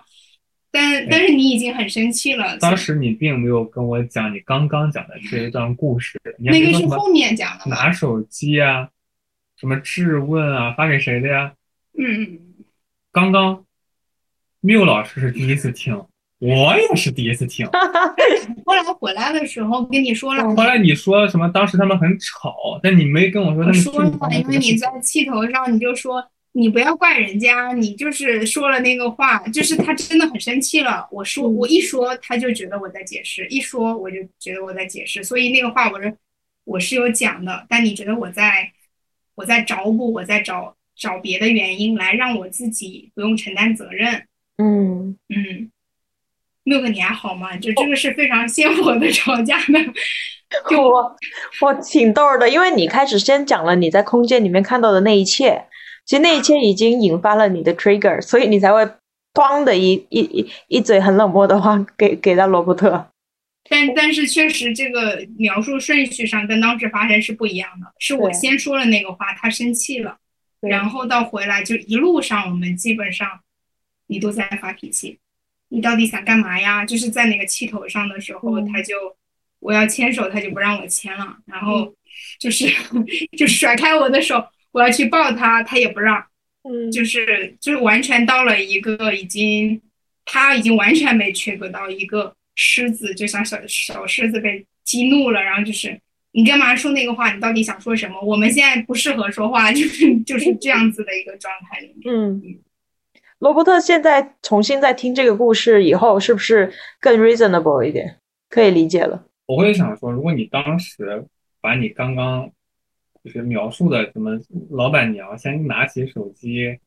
[0.74, 7.70] 但但是你已经很生气了，当时你并没有跟我讲你刚刚讲的这一段故事，你那个是后面讲的。
[7.70, 8.88] 拿手机啊，
[9.56, 11.52] 什么质问啊，发给谁的呀？
[11.96, 12.38] 嗯嗯，
[13.12, 13.64] 刚刚
[14.58, 15.94] 缪老师是第一次听，
[16.40, 17.64] 我也是第一次听。
[18.66, 21.48] 后来回来的时候跟你说了，嗯后来你说什么？
[21.50, 26.20] 当时他们很吵，但你没跟我说他我们说了，因为你在气头上，你就说
[26.56, 31.08] 你不要怪人家，你就是说了那个话，就是他真的很生气了。
[31.10, 36.16] 我说嗯我一说，他就觉得我在解释，一说我就觉得我在解释，所以那个话我是
[36.62, 38.70] 我是有讲的，但你觉得我在
[39.34, 44.24] 我在找补，我在找找别的原因来让我自己不用承担责任。
[44.58, 45.72] 嗯，嗯，
[46.62, 47.56] 六个你还好吗？
[47.56, 49.80] 就这个是非常鲜活的 吵架的。
[50.70, 51.16] 就我
[51.62, 55.64] 我挺逗儿的，因为你开始先讲了你在空间里面看到的那一切，
[56.04, 58.86] 其实那一切已经引发了你的 trigger，所以你才会
[59.32, 63.10] 咣的一一一一嘴很冷漠的话给给到罗伯特。
[63.68, 67.86] 但但是确实，这个描述顺序上跟当时发生是不一样的。
[67.98, 70.18] 是我先说了那个话，他生气了，
[70.60, 73.40] 然后到回来就一路上我们基本上
[74.06, 75.18] 你都在发脾气，
[75.70, 76.84] 你到底想干嘛呀？
[76.84, 78.94] 就是在那个气头上的时候，嗯他就
[79.60, 81.94] 我要牵手，他就不让我牵了，然后嗯
[82.38, 82.66] 就是
[83.36, 86.22] 就甩开我的手，我要去抱他，他也不让。
[86.66, 89.80] 嗯就是就是完全到了一个已经，
[90.24, 96.00] 他已经完全没缺格到一个狮子，就像小小狮子被激怒了，然后就是
[96.32, 97.32] 你干嘛说那个话？
[97.32, 98.18] 你到底想说什么？
[98.22, 102.14] 我们现在不适合说话， 就是就是这样子的一个状态里面。
[102.14, 102.42] 嗯，
[103.40, 108.16] 罗伯特现在重新再听这个故事以后，是不是更 reasonable 一点，
[108.48, 109.26] 可以理解了？
[109.44, 111.26] 我会想说，如果你当时
[111.60, 112.50] 把你刚刚
[113.24, 114.38] 就是描述的什么
[114.70, 116.78] 老板娘先拿起手机，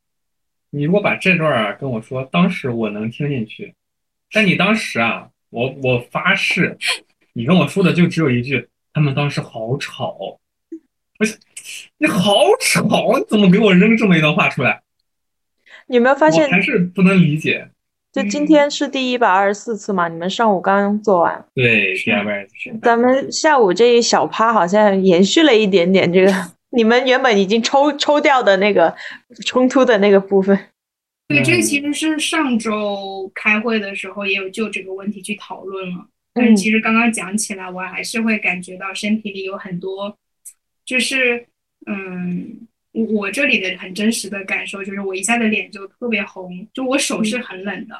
[0.69, 3.73] 你如果把这段儿跟我说，当时我能听进去，
[4.31, 6.77] 但你当时啊，我我发誓，
[7.33, 10.39] 你跟我说的就只有一句，他们当时好吵，
[11.17, 11.39] 不是
[11.97, 14.83] 你好吵，你怎么给我扔这么一段话出来？
[15.87, 17.71] 你有没有发现我，还是不能理解。
[18.23, 20.07] 就今天是第一百二十四次嘛？
[20.07, 26.33] 你们上午刚做完，对，是第二遍是咱们下午这一小趴好像延续了一点点这个
[26.71, 28.93] 你们原本已经抽抽掉的那个
[29.45, 30.57] 冲突的那个部分。
[31.27, 36.07] 对，这个其实是上周开会的时候也有就这个问题去讨论了。
[36.33, 40.15] 但是嗯其实刚刚讲起来，我还是会感觉到身体里有很多，
[40.85, 41.45] 就是
[41.85, 47.95] 嗯，我我这里的很真实的感受就是，我一下子脸就特别红，就我手是很冷的，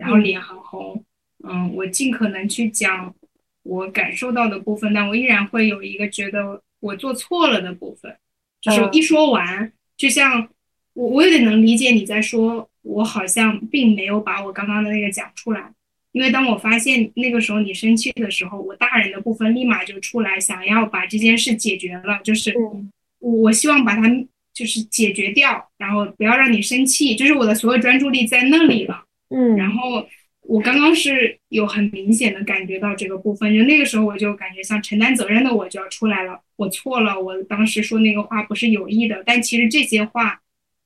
[0.00, 1.04] 然后脸很红。
[1.44, 3.14] 嗯，我尽可能去讲
[3.62, 8.16] 我感受到的部分，但我依然会有一个觉得我做错了的部分，
[8.60, 10.48] 就是嗯一说完，就像
[10.94, 15.72] 我我有点能理解你在说，我好像并没有把我刚刚的那个讲出来。
[16.12, 24.02] 因为当我发现那个时候你生气的时候，我大人的部分立马就出来，想要把这件事解决了，就是嗯我我希望把它
[24.52, 29.04] 就是解决掉，然后不要让你生气，就是我的所有专注力在那里了。
[29.30, 29.56] 嗯。
[29.56, 30.06] 然后
[30.42, 40.40] 我刚刚是有很明显的感觉到这个部分，就那个时候我就感觉像承担责任的我就要出来了，我错了，我当时说那个话不是有意的，但其实这些话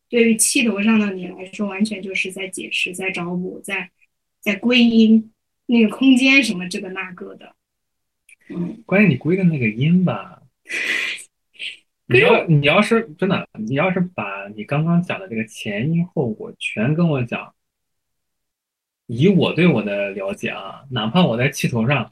[0.08, 3.90] 对于气头上的你来说，完全就是在解释、在找补、在
[4.40, 5.32] 在归因
[5.66, 7.54] 那个空间什么这个那个的。
[8.50, 10.42] 嗯，关键你归的那个因吧，
[12.06, 17.54] 你要你要是真的，你要是把你刚刚讲的这个前因后果全跟我讲，
[19.06, 22.10] 以我对我的了解啊，哪怕我在气头上，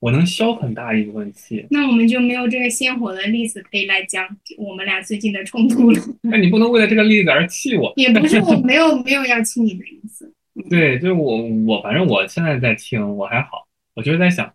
[0.00, 4.26] 我能消很大一部分气，那我们就没有这个鲜活的例子可以来讲
[4.58, 6.00] 我们俩最近的冲突了。
[6.22, 7.92] 那你不能为了这个例子而气我。
[7.96, 10.30] 也不是我没有没有要气你的意思。
[10.68, 14.52] 对，就是我我反正我现在在听，我还好，我就是在想，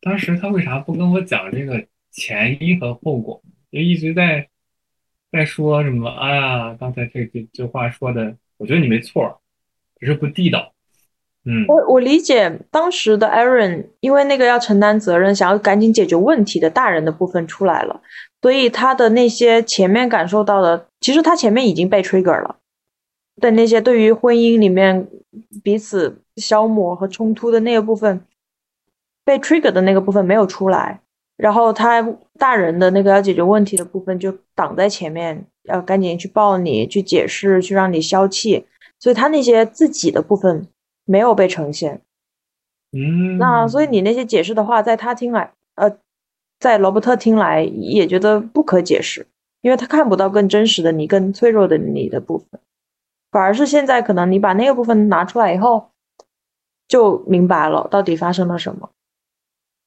[0.00, 3.42] 当时他为啥不跟我讲这个前因和后果？
[3.70, 4.48] 就一直在
[5.30, 6.08] 在说什么？
[6.08, 9.40] 哎呀，刚才这这这话说的，我觉得你没错，
[10.00, 10.71] 只是不地道。
[11.44, 18.00] 嗯我我理解当时的 Aaron，因为那个要承担责任，想要赶紧解决问题的大人的部分出来了，
[18.40, 22.56] 所以他的那些前面感受到的，其实他前面已经被 trigger 了，
[23.40, 25.08] 对那些对于婚姻里面
[25.64, 28.24] 彼此消磨和冲突的那个部分，
[29.24, 31.00] 被 trigger 的那个部分没有出来，
[31.36, 38.64] 然后他大人的那个要解决问题的部分就挡在前面，要赶紧去抱你，去解释，去让你消气，
[39.00, 40.68] 所以他那些自己的部分。
[41.04, 42.02] 没有被呈现，
[42.92, 45.98] 嗯，那所以你那些解释的话，在他听来，呃，
[46.58, 49.26] 在罗伯特听来也觉得不可解释，
[49.60, 52.60] 因为他看不到更真实的你、更脆弱的你的部分，
[53.30, 55.90] 反而是现在可能你把那个部分拿出来以后，
[56.86, 58.90] 就明白了到底发生了什么。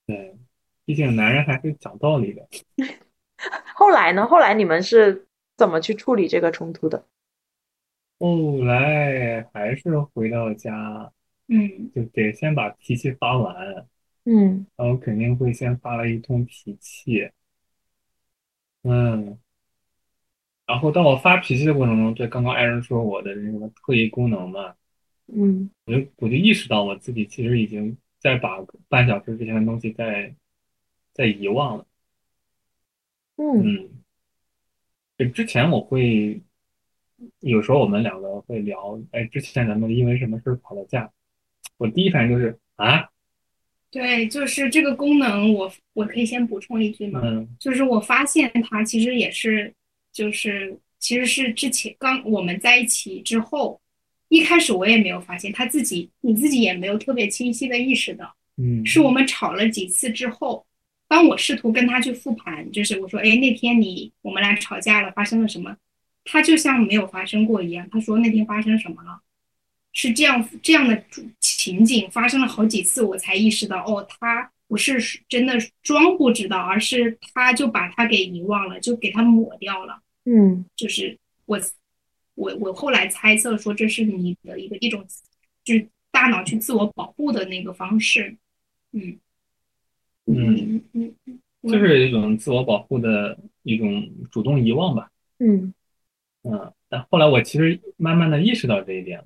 [0.07, 0.37] 对，
[0.85, 2.47] 毕竟男人还是讲道理的。
[3.75, 4.25] 后来呢？
[4.27, 7.03] 后来你们是怎么去处理这个冲突的？
[8.17, 11.11] 后来还是回到家，
[11.47, 11.91] 嗯。
[11.93, 13.87] 就得先把脾气发完，
[14.25, 14.65] 嗯。
[14.75, 17.29] 然后肯定会先发了一通脾气，
[18.83, 19.37] 嗯，
[20.65, 24.75] 然后当我发脾气的过程中，对刚刚艾伦说我的那个特异功能嘛，
[25.27, 25.69] 嗯。
[25.85, 28.57] 我就我就意识到我自己其实已经在把
[28.87, 30.33] 半小时之前的东西在
[31.13, 31.85] 在遗忘了，
[33.37, 33.63] 嗯。
[33.65, 33.89] 嗯，
[35.17, 36.41] 就之前我会
[37.39, 41.09] 有时候我们两个会聊，哎，之前咱们因为什么事儿吵了架，
[41.77, 43.09] 我第一反应就是啊，
[43.89, 47.21] 对，就是这个功能我，我可以先补充一句吗？
[47.23, 49.73] 嗯就是我发现它其实也是，
[50.11, 53.79] 就是其实是之前刚我们在一起之后，
[54.27, 60.65] 一开始我也没有发现，他自己你自己也没有特别清晰的意识到，嗯，是我们吵了几次之后，
[61.07, 65.77] 当我试图跟他去复盘，就是我说，哎，那天你我们俩吵架了，发生了什么？
[66.25, 69.21] 他就像没有发生过一样，他说那天发生什么了？
[69.93, 71.01] 是这样这样的
[71.39, 74.99] 情景发生了好几次，我才意识到，哦，他不是
[75.29, 80.01] 真的装不知道，而是他就把他给遗忘了，就给他抹掉了。
[80.25, 81.57] 嗯就是我
[82.33, 85.05] 我我后来猜测说，这是你的一个一种，
[85.63, 88.35] 就是大脑去自我保护的那个方式。
[88.91, 89.17] 嗯
[90.25, 91.39] 嗯，嗯嗯，
[91.71, 95.09] 就是一种自我保护的一种主动遗忘吧。
[95.39, 95.73] 嗯
[96.45, 99.25] 嗯，但后来我其实慢慢的意识到这一点了。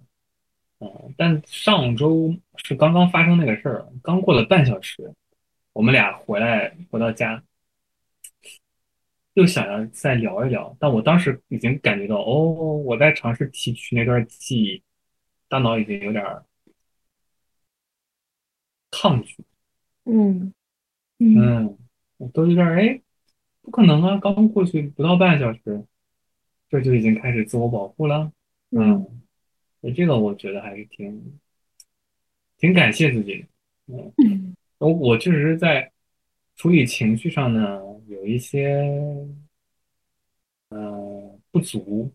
[0.80, 5.14] 嗯，但上周是刚刚发生那个事儿，刚过了半小时，
[5.74, 7.44] 我们俩回来回到家，
[9.34, 14.82] 又想要再聊一聊，但我当时已经感觉到，哦，我在尝试提取那段记忆，
[15.50, 16.46] 大脑已经有点儿
[18.90, 19.36] 抗拒。
[20.06, 20.54] 嗯
[21.20, 21.78] 嗯嗯，
[22.18, 23.02] 我都有点儿哎，
[23.62, 25.84] 不可能啊，刚过去不到半小时，
[26.70, 28.32] 这就已经开始自我保护了。
[28.72, 29.22] 嗯嗯，
[29.82, 31.40] 所以这个我觉得还是挺
[32.58, 33.48] 挺感谢自己的。
[33.88, 35.92] 嗯，嗯我我确实在
[36.56, 38.86] 处理情绪上呢有一些
[40.70, 42.12] 呃不足，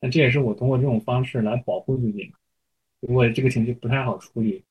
[0.00, 2.32] 那这也是我通过这种方式来保护自己。
[3.00, 4.64] 如果这个情绪不太好处理，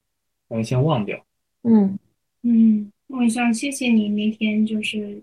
[0.48, 1.24] 我就先忘掉。
[1.64, 1.98] 嗯
[2.42, 5.22] 嗯，我想谢谢你那天就是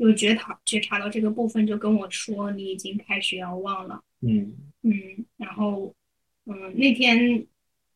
[0.00, 4.02] 有觉察觉察到这个部分，就跟我说你已经开始要忘了。
[4.22, 4.92] 嗯嗯，
[5.36, 5.94] 然后，
[6.46, 7.46] 嗯，那天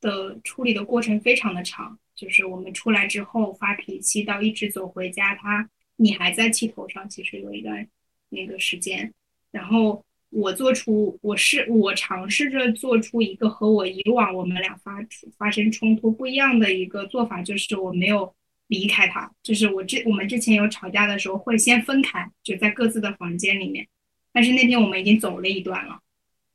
[0.01, 7.89] 的处理的过程非常的长，就是我们出来之后发脾气到一直走回家，他你还在气头上，其实有一段
[8.29, 9.13] 那个时间，
[9.51, 14.99] 然后我做出我是我尝试着做出一个和我以往我们俩发
[15.39, 18.35] 发生冲突不一样的一个做法，就是我没有
[18.69, 23.87] 离开他，就是我之我们之前有吵架的时候会先分开，就在各自的房间里面，
[24.33, 26.01] 但是那天我们已经走了一段了。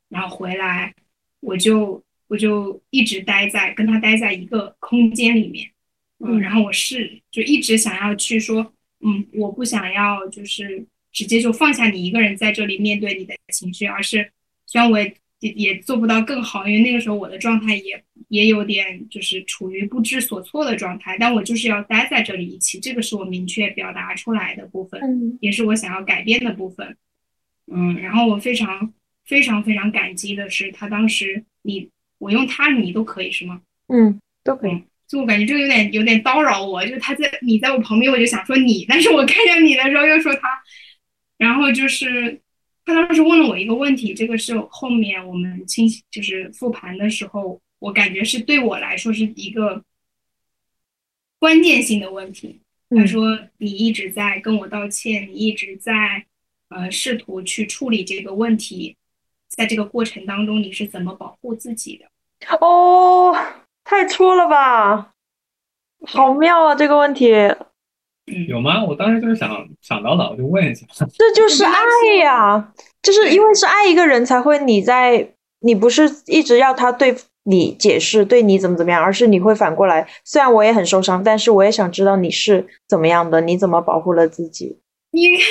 [0.08, 0.92] 然后回来，
[1.38, 5.70] 我就我就一直待在跟他待在一个空间里面，
[6.18, 6.40] 嗯，嗯。
[6.40, 14.32] 然后我是就一直想要去说，嗯，我不想要就是直接就放下你一个人在这里面对你的情绪，而是
[14.66, 25.00] 虽然我也也也做不到更好，因为那个时候我的状态也也有点就是处于不知所措的状态，但我就是要待在这里一起，这个是我明确表达出来的部分。
[25.00, 26.96] 嗯也是我想要改变的部分。
[27.72, 28.92] 嗯，然后我非常
[29.24, 33.60] 非常非常感激的是，他当时你我用他你都可以是吗？
[33.88, 34.72] 嗯，都可以。
[34.72, 40.40] 嗯，就我感觉这个有点有点叨扰我，就他在你在我旁边，我就想说你，但是我看见你的时候又说他，
[41.38, 42.40] 然后就是
[42.84, 49.82] 他当时问了我一个问题，这个是后面我们清晰就是复盘的时候，我感觉是对我来说是一个
[51.40, 52.60] 关键性的问题。
[52.90, 56.24] 他嗯说：“你一直在跟我道歉，你一直在
[56.70, 58.96] 呃试图去处理这个问题，
[59.48, 62.06] 在这个过程当中，你是怎么保护自己的？
[62.60, 63.32] 哦，
[63.84, 65.12] 太戳了吧，
[66.04, 68.84] 好妙啊这个问题，嗯，有吗？
[68.84, 70.84] 我当时就是想想到的，我就问一下。
[71.16, 71.80] 这就是爱
[72.20, 72.72] 呀，
[73.02, 84.78] 就是因为是爱一个人才会你在，你不是一直要他对你解释对你怎么怎么样，而是你会反过来，虽然我也很受伤，但是我也想知道你是怎么样的，你怎么保护了自己。
[85.12, 85.46] 你看，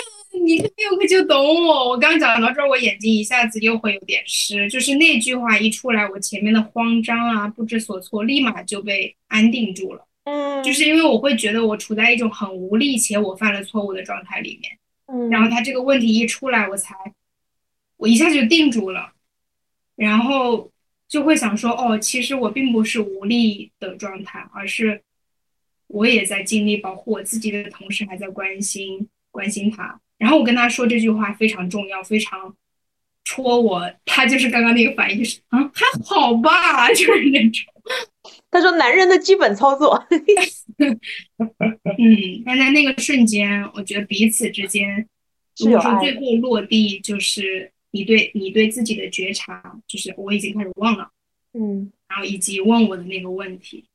[0.46, 1.38] 你看六个就懂
[1.68, 1.90] 我。
[1.90, 10.06] 我刚讲到这儿，我眼睛一下子又会有点湿，就是那句话一出来，我前面的慌张啊、不知所措，立马就被安定住了。
[10.26, 14.72] 嗯就是因为我会觉得我处在一种很无力且我犯了错误的状态里面。
[15.08, 16.96] 嗯，然后他这个问题一出来，我才
[17.98, 19.12] 我一下就定住了，
[19.96, 20.70] 然后
[21.10, 25.02] 就会想说，哦，其实我并不是无力的状态，而是
[25.88, 30.00] 我也在尽力保护我自己的同时，还在关心关心他。
[30.20, 32.56] 然后我跟他说这句话非常重要，非常
[33.24, 33.92] 戳我。
[34.06, 37.66] 他就是刚刚那个反应，就是啊，还好吧，就是那种。
[38.52, 40.06] 他说男人的基本操作，
[40.78, 45.08] 嗯，但在那个瞬间，我觉得彼此之间，
[45.58, 51.10] 如果说是最后落地，就是你对你对自己的觉察，就是我已经开始忘了，
[51.54, 53.86] 嗯然后以及问我的那个问题。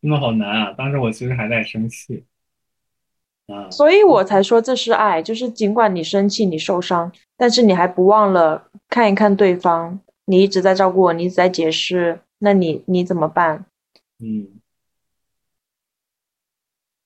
[0.00, 0.72] 真的好难啊！
[0.72, 2.24] 当时我其实还在生气
[3.46, 13.64] 啊，所以我才说这是爱，就是尽管你生气、你受伤，但是你还不忘了看一看对方，你一直在照顾我，你一直在解释，那你你怎么办？
[14.18, 14.60] 嗯，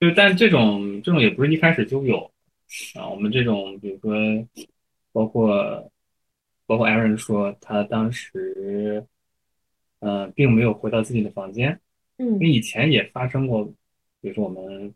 [0.00, 2.30] 就但这种这种也不是一开始就有
[2.94, 3.08] 啊。
[3.08, 4.12] 我们这种，比如说，
[5.12, 5.90] 包括
[6.68, 9.06] 包括 Aaron 说他当时，
[10.00, 11.80] 呃，并没有回到自己的房间，
[12.18, 13.64] 嗯因为以前也发生过，
[14.20, 14.94] 比如说我们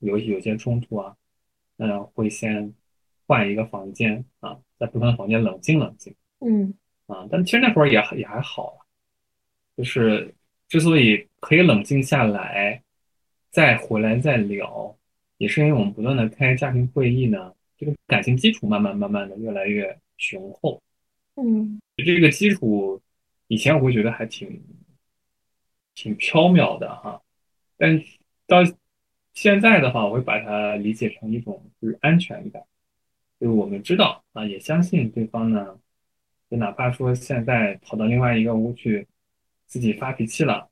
[0.00, 1.16] 有有些冲突啊，
[1.78, 2.74] 嗯、会先
[3.24, 6.12] 换一个房间啊，在不同的房间冷静冷静。
[6.40, 6.74] 嗯
[7.06, 8.82] 啊，但其实那会儿也也还好啊，
[9.76, 10.34] 就是
[10.68, 12.82] 之所以可以冷静下来，
[13.50, 14.98] 再回来再聊，
[15.38, 20.82] 也是因为我们不断的开家庭会议呢，这个感情基础慢慢慢慢的越来越雄厚。
[21.36, 23.00] 嗯这个基础
[23.48, 24.62] 以前我会觉得还挺
[25.94, 27.20] 挺缥缈的哈，
[27.76, 28.02] 但
[28.46, 28.58] 到
[29.34, 32.62] 现在的话，我会把它理解成一种就是安全感，
[33.38, 35.78] 就是我们知道啊，也相信对方呢，
[36.50, 39.06] 就哪怕说现在跑到另外一个屋去
[39.66, 40.70] 自己发脾气了，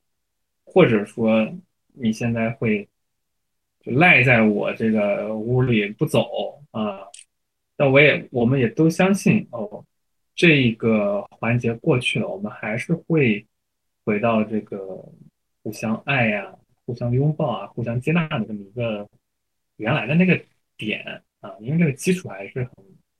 [0.64, 1.54] 或者说
[1.92, 2.88] 你现在会
[3.80, 7.00] 就赖在我这个屋里不走啊，
[7.76, 9.84] 但我也我们也都相信哦。
[10.40, 13.44] 这一个环节过去了，我们还是会
[14.06, 15.06] 回到这个
[15.62, 16.50] 互相爱呀、
[16.86, 19.06] 互相拥抱啊、互相接纳的这么一个
[19.76, 20.40] 原来的那个
[20.78, 21.04] 点
[21.42, 22.72] 啊，因为这个基础还是很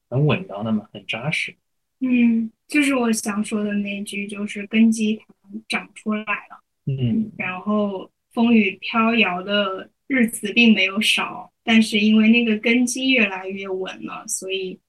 [0.09, 1.55] 很稳当的嘛，很扎实。
[1.99, 5.27] 嗯，就是我想说的那句，就是根基它
[5.69, 14.81] 长出来了，嗯然后风雨飘摇的日子并没有少，但是因为那个根基越来越稳了，所以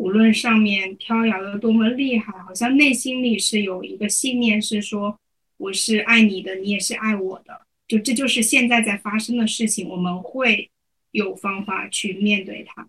[0.00, 5.20] 无论上面飘摇的多么厉害，好像内心里是有一个信念，是说
[5.58, 10.70] 我是爱你的，你也是爱我的，就这就是现在在发生的事情，我们会
[11.10, 12.88] 有方法去面对它。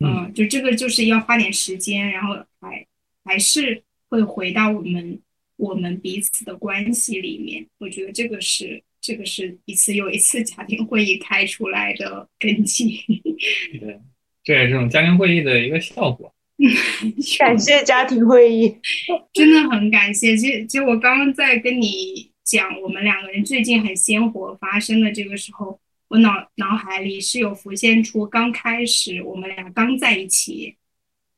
[0.00, 2.84] 嗯，就这个就是要花点时间，然后还
[3.24, 5.20] 还是会回到我们
[5.56, 7.64] 我们彼此的关系里面。
[7.78, 13.00] 我觉得这个是这个是一次又一次家庭会议开出来的根基。
[13.78, 14.00] 对，
[14.48, 16.34] 这也是这种家庭会议的一个效果。
[17.38, 18.74] 感谢家庭会议。
[19.34, 20.34] 真的很感谢。
[20.34, 25.78] 其实，其实我刚刚在跟你讲我们两个人最近很鲜活发生的这个时候，
[26.08, 30.76] 我脑脑海里是有浮现出刚开始我们俩刚在一起，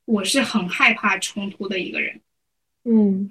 [0.04, 2.20] 我是很害怕冲突的一个人。
[2.84, 3.28] 嗯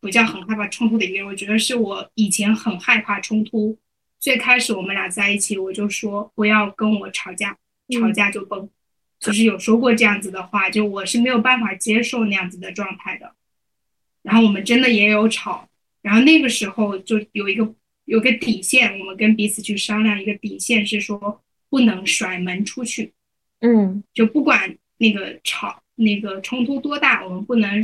[0.00, 3.76] 不叫很害怕冲突的一个人，我觉得是我以前很害怕冲突。
[4.18, 7.58] 最开始我们俩在一起，我就说不要跟我吵架，
[7.88, 8.68] 嗯吵架就崩，
[9.20, 13.32] 就是有说过这样子的话，就我是没有办法接受那样子的状态的。
[14.22, 15.68] 然后我们真的也有吵，
[16.02, 17.74] 然后那个时候就有一个
[18.06, 23.12] 有个底线，我们跟彼此去商量一个底线是说不能甩门出去，
[23.60, 27.82] 嗯就不管那个吵那个冲突多大，我们不能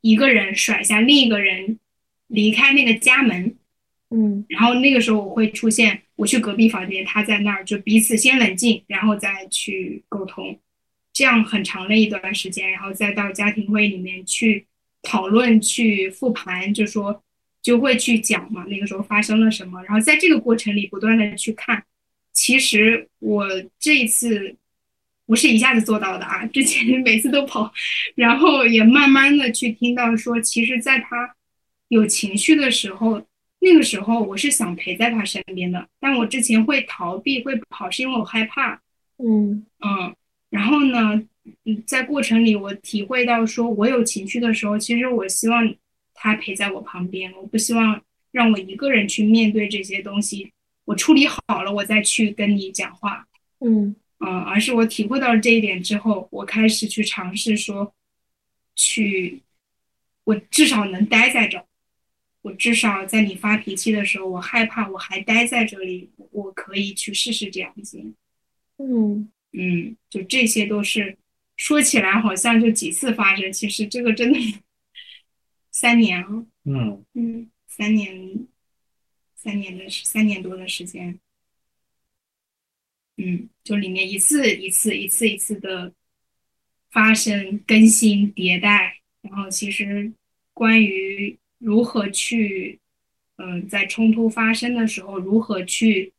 [0.00, 1.78] 一个人甩下另一个人
[2.26, 3.56] 离开那个家门。
[4.10, 10.58] 嗯然后那个时候我会出现，我去隔壁房间，他在那儿，就彼此先冷静，然后再去沟通，
[11.18, 14.64] 这样很长的一段时间，然后再到家庭会里面去
[15.02, 17.24] 讨论、去复盘，就说
[17.60, 21.82] 就会去讲嘛，那个时候发生了什么，然后在这个过程里不断的去看。
[22.32, 23.48] 其实我
[23.80, 24.54] 这一次
[25.26, 27.72] 不是一下子做到的啊， 之前每次都跑，
[28.14, 31.34] 然后也慢慢的去听到说，其实在他
[31.88, 33.26] 有情绪的时候，
[33.58, 38.80] 那个时候我是想陪在他身边的，但我之前会逃避会跑，是因为我害怕。
[39.20, 40.14] 嗯嗯，
[40.50, 41.22] 然后呢，
[41.64, 45.74] 嗯，在过程里我体会到，说我有情绪的时候，其实我希望
[46.14, 50.52] 他陪在我旁边，我不希望让我一个人去面对这些东西。
[50.84, 53.26] 我处理好了，我再去跟你讲话。
[53.60, 57.94] 嗯嗯，而是我体会到了这一点之后，我开始去尝试说，
[58.74, 59.42] 去，
[60.24, 61.64] 我至少能待在这儿，
[62.42, 68.02] 我至少在你发脾气的时候，我害怕，我还待在这里，我可以去试试这样子。
[68.78, 71.16] 嗯嗯，就这些都是
[71.56, 74.38] 说起来好像就几次发生，其实这个真的
[75.70, 77.04] 三年啊，嗯。
[77.14, 78.46] 嗯，三年，
[79.34, 81.18] 三年的三年多的时间，
[83.16, 85.94] 嗯，就里面一次一次一次一次的
[86.90, 90.12] 发生、更新、迭代，然后其实
[90.52, 92.78] 关于如何去，
[93.36, 96.12] 嗯、在冲突发生的时候如何去。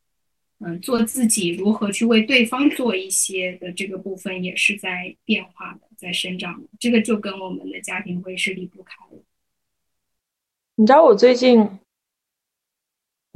[0.62, 6.68] 嗯，做自己，如何去为对方做一些的这个部分，也是在变化的，在生长的。
[6.78, 9.22] 这个就跟我们的家庭会是离不开的。
[10.76, 11.80] 你知道我最近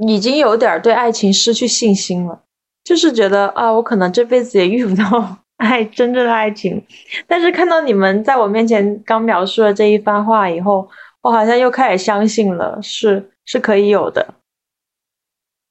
[0.06, 2.44] 已经有点对爱情失去信心了，
[2.84, 6.84] 就是觉得啊，我可能这辈子也遇不到 爱真正的爱情。
[7.26, 10.86] 但是看到你们在我面前刚描述了这一番话以后，
[11.22, 14.34] 我好像又开始相信了，是是可以有的。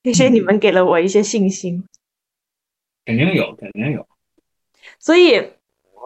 [0.04, 1.86] 谢谢你们给了我一些信心。
[3.06, 4.06] 肯定有，肯定有。
[4.99, 5.41] 所以，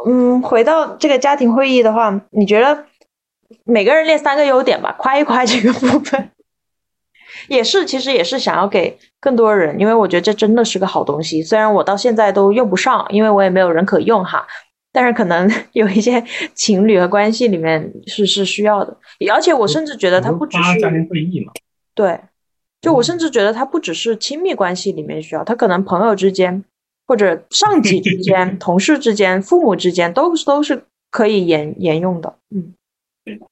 [0.05, 2.85] 嗯，回到这个家庭会议的话，你觉得
[3.63, 6.31] 每个人列三个优点吧，夸一夸这个部分，
[7.49, 11.41] 也是其实也是想要给更多人，因为我觉得这真的是个好东西。
[11.41, 14.47] 虽然我到现在都用不上，因为我也没有人可用哈，
[14.91, 16.23] 但是可能 有一些
[16.53, 18.97] 情侣和关系里面是是需要的，
[19.31, 21.51] 而且我甚至觉得它不只是家庭会议嘛，
[21.93, 22.19] 对，
[22.82, 26.63] 就我甚至觉得它不只是亲密关系里面需要，他可能朋友之间，
[27.05, 32.38] 或者上级之间、 同事之间、父母之间，都都是可以沿沿用的。
[32.49, 32.73] 嗯。
[33.25, 33.45] 对的。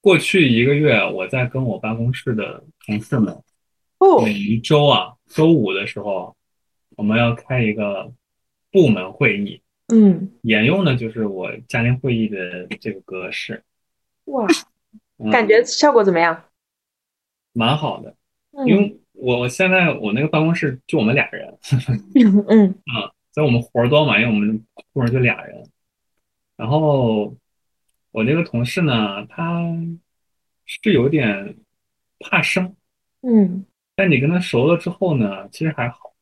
[0.00, 3.36] 过去一个月，我在跟我办公室的同事们，
[3.98, 4.22] 哦。
[4.22, 6.34] 每一周啊，周五的时候，
[6.96, 8.10] 我们要开一个
[8.70, 9.60] 部门会议，
[9.92, 13.62] 嗯，沿用的就是我家庭会议的这个格式，
[14.24, 14.46] 哇，
[15.18, 15.30] 嗯。
[15.30, 16.44] 感觉效果怎么样？
[17.52, 18.14] 蛮好的。
[18.52, 18.66] 嗯。
[18.66, 21.58] 因为我我现在我那个办公室就我们俩人。
[22.48, 22.70] 嗯。
[22.86, 24.58] 啊，所以我们活儿多嘛，因为我们
[24.92, 25.68] 部门就俩人。
[26.56, 27.34] 然后
[28.10, 29.62] 我这个同事呢，他
[30.66, 31.56] 是有点
[32.20, 32.74] 怕生，
[33.22, 33.64] 嗯。
[33.94, 36.14] 但你跟他熟了之后呢，其实还好，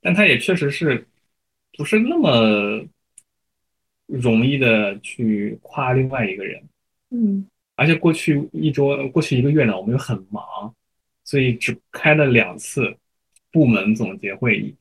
[0.00, 1.06] 但他也确实是
[1.76, 2.84] 不是那么
[4.06, 6.62] 容易的去夸另外一个人，
[7.10, 7.46] 嗯
[7.76, 10.42] 而且过去一周、过去一个月呢，我们又很忙，
[11.24, 12.96] 所以只开了两次
[13.50, 14.74] 部门总结会议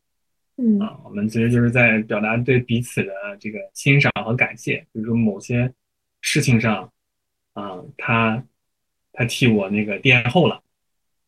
[0.58, 1.00] 嗯啊。
[1.04, 5.74] 我们其实就是在表达对彼此的这个欣赏和感谢，比如说某些
[6.22, 6.92] 事情上，
[7.54, 8.44] 啊，他
[9.12, 10.62] 他替我那个垫后了。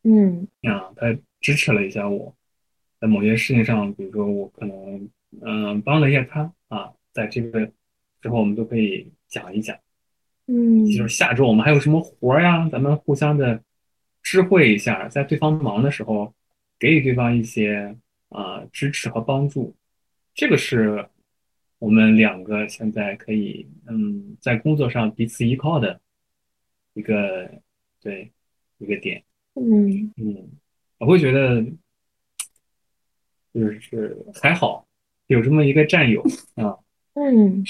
[0.04, 2.36] 嗯啊，他支持了一下我，
[3.00, 5.10] 在某些事情上，比如说我可能
[5.42, 7.70] 嗯、帮了一下他啊，在这个
[8.22, 9.76] 之后我们都可以讲一讲，
[10.48, 10.86] 嗯。
[10.86, 13.64] 就是下周我们还有什么活儿呀，咱们互相的
[14.22, 16.34] 知会一下，在对方忙的时候
[16.80, 17.96] 给予对方一些
[18.30, 19.76] 啊、支持和帮助，
[20.34, 21.08] 这个是
[21.80, 26.00] 我们两个现在可以嗯在工作上彼此依靠的
[26.94, 27.50] 一个
[28.02, 28.32] 对
[28.78, 29.24] 一个点。
[29.56, 30.12] 嗯。
[30.18, 30.50] 嗯，
[30.98, 31.64] 我会觉得
[33.54, 34.86] 就是还好
[35.28, 36.22] 有这么一个战友
[36.56, 36.78] 啊，
[37.14, 37.64] 嗯。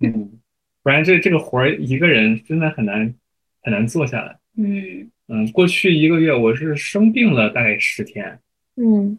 [0.00, 0.40] 嗯，
[0.88, 3.14] 不然这这个活儿一个人真的很难
[3.60, 4.38] 很难做下来。
[4.56, 8.40] 嗯嗯，过去一个月我是生病了大概十天，
[8.76, 9.18] 嗯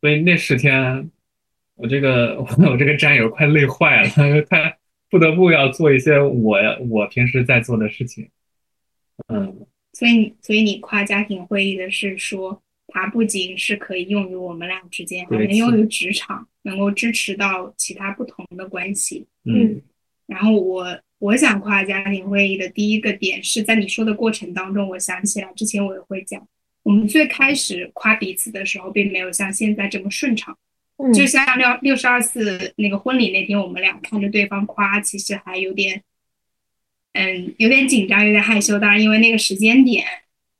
[0.00, 1.10] 所以那十天
[1.74, 4.08] 我这个我这个战友快累坏了，
[4.48, 4.72] 他
[5.10, 8.30] 不得不要做一些我我平时在做的事情。
[9.26, 19.26] 嗯，所以所以你夸家庭会议的是说，它不仅是可以用于我们俩之间，还能用于职场，能够支持到其他不同的关系。
[19.44, 19.82] 嗯
[20.26, 26.46] 然后我我想夸家庭会议的第一个点是在你说的过程当中，我想起来之前我也会讲，
[26.82, 30.56] 我们最开始夸彼此的时候，并没有像现在这么顺畅。
[30.96, 36.02] 嗯就像六六十二次那个婚礼那天，我们俩看着对方夸，其实还有点
[37.14, 40.04] 嗯有点紧张，有点害羞，当然因为那个时间点。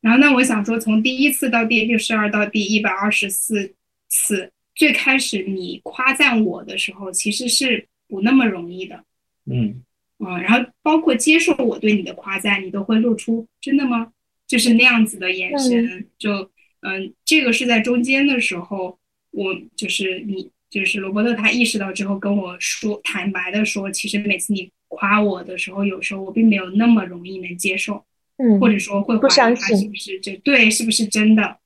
[0.01, 3.75] 然后那我想说，从第一次到第六十二到第一百二十四
[4.09, 9.05] 次，最开始你夸赞我的时候，其实是不那么容易的。
[9.51, 9.83] 嗯。
[10.19, 14.13] 啊，然后包括接受我对你的夸赞，你都会露出真的吗？
[14.47, 18.99] 就是那样子的眼神，就嗯，这个是在中间的时候，
[19.33, 28.05] 我就是你就是罗伯特他意识到之后跟我说坦白的说，其实每次你夸我的时候，有时候我并没有那么容易能接受，
[28.37, 28.61] 嗯。
[28.61, 31.59] 或者说会不怀疑他是不是这对是不是真的，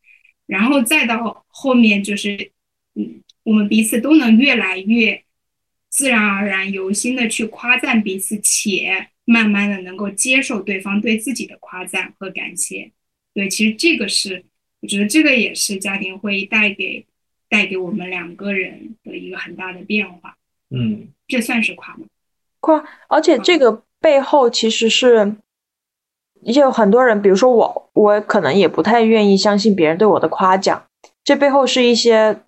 [0.46, 2.52] 然后再到后面就是
[2.94, 5.22] 嗯，我们彼此都能越来越
[5.98, 12.92] 自然而然、由心的去夸赞彼此，且慢慢的能够接受对方对自己的夸赞和感谢。
[13.34, 14.44] 对，其实这个是，
[14.80, 17.04] 我觉得这个也是家庭会议带给
[17.48, 20.36] 带给我们两个人的一个很大的变化。
[20.70, 22.06] 嗯这算是夸吗？
[22.60, 25.34] 夸，而且这个背后其实是，
[26.42, 30.86] 也有很多人，比如说我，我可能也不太愿意相信别人对我的夸奖，
[31.24, 32.38] 这背后是一些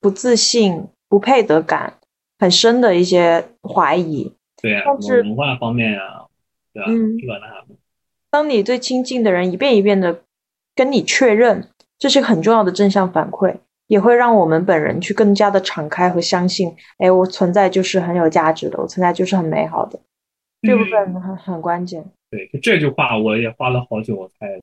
[0.00, 2.00] 不自信、不配得感
[2.38, 4.32] 很深的一些怀疑。
[4.62, 6.26] 对呀、但是文化方面啊、
[6.72, 6.90] 对吧？
[6.90, 7.76] 嗯这个那的。
[8.30, 10.22] 当你最亲近的人一遍一遍的
[10.74, 11.68] 跟你确认，
[11.98, 13.56] 这是很重要的正向反馈，
[13.86, 19.98] 也会让我们本人去更加的敞开和相信，哎，我存在就是很有价值的，我存在就是很美好的，
[20.62, 22.04] 这部分很很关键。
[22.30, 24.60] 对，就这句话我也花了好久我才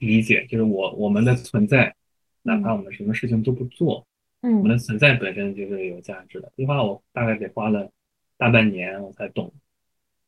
[0.00, 1.94] 理解，就是我我们的存在，
[2.42, 4.04] 哪怕我们什么事情都不做，
[4.42, 6.52] 我们嗯的存在本身就是有价值的。
[6.56, 7.90] 这句话我大概得花了
[8.36, 9.52] 大半年我才懂，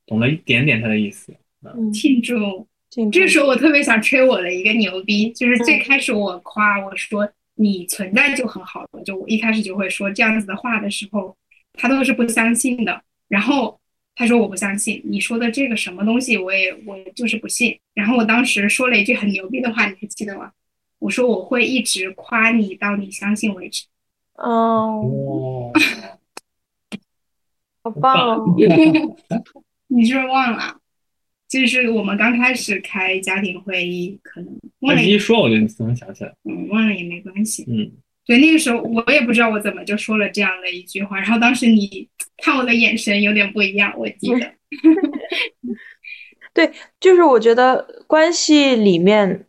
[0.07, 1.35] 懂了一点点它的意思。
[1.63, 11.37] 嗯，庆祝庆祝这时候我特别想吹我的一个牛逼，就是最开始我夸我说你存在就很好了，就我一开始就会说这样子的话的时候，
[11.75, 13.03] 他都是不相信的。
[13.29, 13.79] 然后
[14.15, 17.79] 他说我不相信你说的这个什么东西，我也我就是不信。
[17.95, 20.53] 然后我当时说了一句很牛逼的话，你还记得吗？
[21.01, 23.85] 我说我会一直夸你到你相信为止。
[24.39, 25.73] 哦，哦，
[27.83, 28.55] 好棒哦！
[29.89, 30.77] 你是不是忘了？
[31.49, 36.35] 就是我们刚开始开家庭会议，可能忘了你一说我就能想起来。
[36.45, 37.65] 嗯，忘了也没关系。
[37.67, 37.91] 嗯，
[38.27, 44.53] 对，那个时候我也不知道我怎么就说了这样的一句话，然后当时你看我的眼神有点不一样，我记得。
[46.53, 46.71] 对
[47.01, 49.47] 就是我觉得关系里面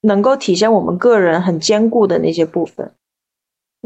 [0.00, 2.92] 能够体现我们个人很坚固的那些部分，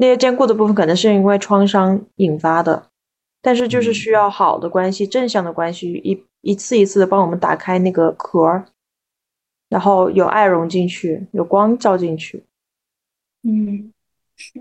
[0.00, 2.86] 那些坚固的部分可能是因为创伤引发的，
[3.42, 8.64] 但是就是需要好的关系、正向的关系，一一次一次的帮我们打开那个壳儿，
[9.68, 12.42] 然后有爱融进去，有光照进去。
[13.42, 13.92] 嗯，
[14.36, 14.58] 是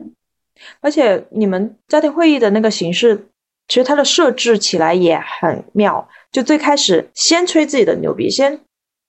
[0.82, 3.30] 而且你们家庭会议的那个形式，
[3.70, 6.10] 其实它的设置起来也很妙。
[6.34, 8.60] 就最开始先吹自己的牛逼，先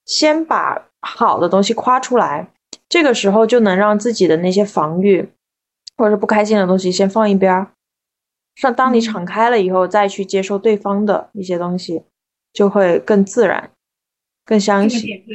[0.05, 2.47] 先把好的东西夸出来，
[2.87, 5.29] 这个时候就能让自己的那些防御
[6.01, 7.73] 或者是不开心的东西先放一边儿。
[8.55, 12.01] 上当你嗯敞开了以后，再去接受对方的一些东西，
[12.51, 13.69] 就会更自然、
[14.43, 14.99] 更相信。
[14.99, 15.33] 这个点子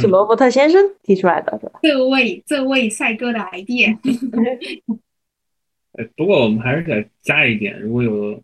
[0.00, 1.80] 是罗伯特先生提出来的，是吧？
[1.82, 3.96] 这位这位帅哥的 idea。
[5.98, 8.42] 呃不过我们还是得加一点，如果有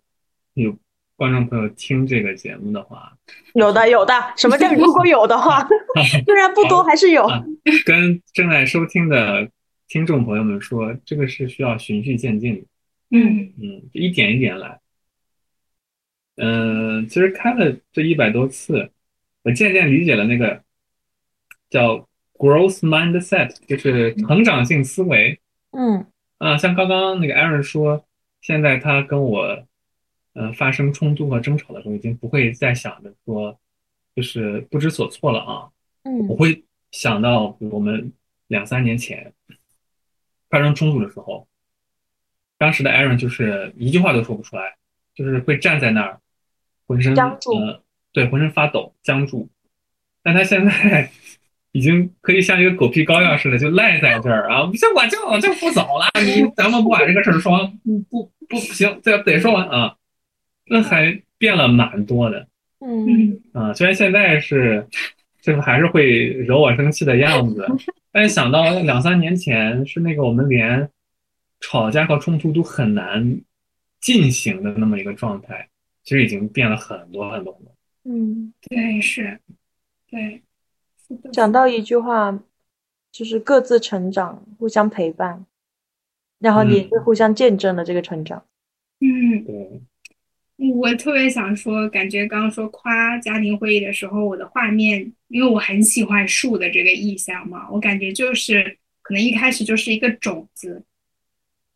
[0.54, 0.74] 有
[1.16, 3.12] 观众朋友听这个节目的话，
[3.52, 4.14] 有的，有的。
[4.38, 5.68] 什么叫 如果有的话？
[6.24, 7.24] 虽然不多，还是有。
[7.24, 7.44] 啊
[7.84, 9.50] 跟正在收听的
[9.88, 12.66] 听众朋友们说，这个是需要循序渐进的，
[13.10, 14.80] 嗯嗯，一点一点来。
[16.36, 18.90] 嗯、其实开了这一百多次，
[19.42, 20.62] 我渐渐理解了那个
[21.70, 25.40] 叫 growth mindset，就是成长性思维。
[25.70, 26.06] 嗯
[26.38, 28.04] 啊，像刚刚那个 Aaron 说，
[28.42, 29.66] 现在他跟我，
[30.34, 33.58] 呃，发生冲突和争吵的时候，已经不会再想着说，
[34.14, 35.70] 就是不知所措了啊。
[36.02, 38.12] 我嗯会想到我们
[38.48, 39.32] 两三年前
[40.56, 41.46] 发生冲突的时候，
[42.56, 44.76] 当时的 Aaron 就是一句话都说不出来，
[45.14, 46.18] 就是会站在那儿，
[46.86, 49.50] 浑身僵住呃，对，浑身发抖，僵住。
[50.22, 51.10] 但他现在
[51.72, 54.64] 已经可以像一个狗皮膏药似的，就赖在这儿啊！
[54.64, 57.78] 不行，我就我就不走了，你 咱们不把这个事儿说完，
[58.08, 59.96] 不不行，这得说完啊！
[60.64, 62.48] 那还变了蛮多的。
[62.80, 64.88] 嗯嗯啊，虽然现在是，
[65.42, 67.66] 就是还是会惹我生气的样子，
[68.16, 70.88] 但是想到两三年前是那个我们连
[71.60, 73.42] 吵架和冲突都很难
[74.00, 75.68] 进行的那么一个状态，
[76.02, 77.74] 其实已经变了很多很多很多。
[78.04, 79.38] 嗯，对，是，
[80.08, 80.42] 对，
[81.06, 81.28] 是的。
[81.30, 82.42] 讲到一句话，
[83.12, 85.44] 就是各自成长，互相陪伴，
[86.38, 86.88] 然后你嗯。
[86.88, 88.46] 是互相见证了这个成长。
[89.00, 89.44] 嗯。
[89.44, 89.82] 对，
[90.56, 100.82] 我特别想说，感觉刚刚说夸家庭会议的时候，我的画面，因为我很喜欢树的这个意象嘛，我感觉就是可能一开始就是一个种子，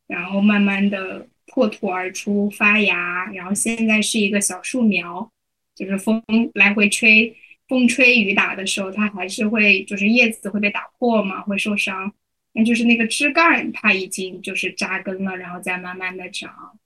[0.07, 5.31] 然后慢慢的破土而出发芽，然后现在是一个小树苗，
[5.75, 6.23] 就是风
[6.55, 7.37] 来回吹，
[7.69, 12.11] 风吹雨打的时候，它还是会就是叶子会被打破嘛，会受伤，
[12.55, 16.79] 那就是那个枝干它已经就是扎根了，然后再慢慢的长，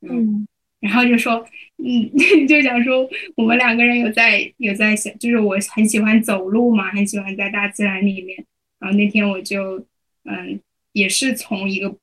[0.00, 0.48] 嗯。
[0.84, 1.42] 然后就说，
[1.78, 2.10] 嗯，
[2.46, 8.44] 就想说我们两个人有在有在想，就是我很喜欢走路嘛，很喜欢在大自然里面。
[8.78, 9.78] 然后那天我就，
[10.24, 10.60] 嗯，
[10.92, 11.96] 也是从一个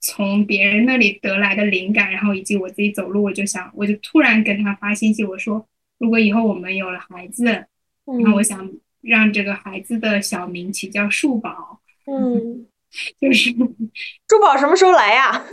[0.00, 12.65] 从别人那里得来的灵感，然后以及我自己走路，我就想，我就突然跟他发信息，我说，如果以后我们有了孩子，然后我想让这个孩子的小名起叫树宝，嗯，
[13.20, 15.44] 就是珠宝什么时候来呀？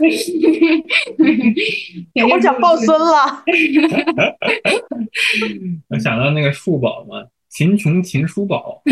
[2.30, 3.44] 我想抱孙了。
[5.88, 8.82] 我想到那个树宝嘛，秦琼秦叔宝，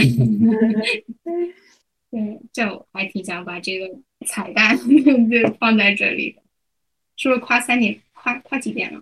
[2.11, 3.89] 对，这我还挺想把这个
[4.27, 6.43] 彩蛋就放在这里的，
[7.17, 7.99] 是不是夸三点？
[8.13, 9.01] 夸夸几点了？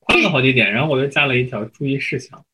[0.00, 2.44] 夸了好几点，然后我又加了一条注意事项，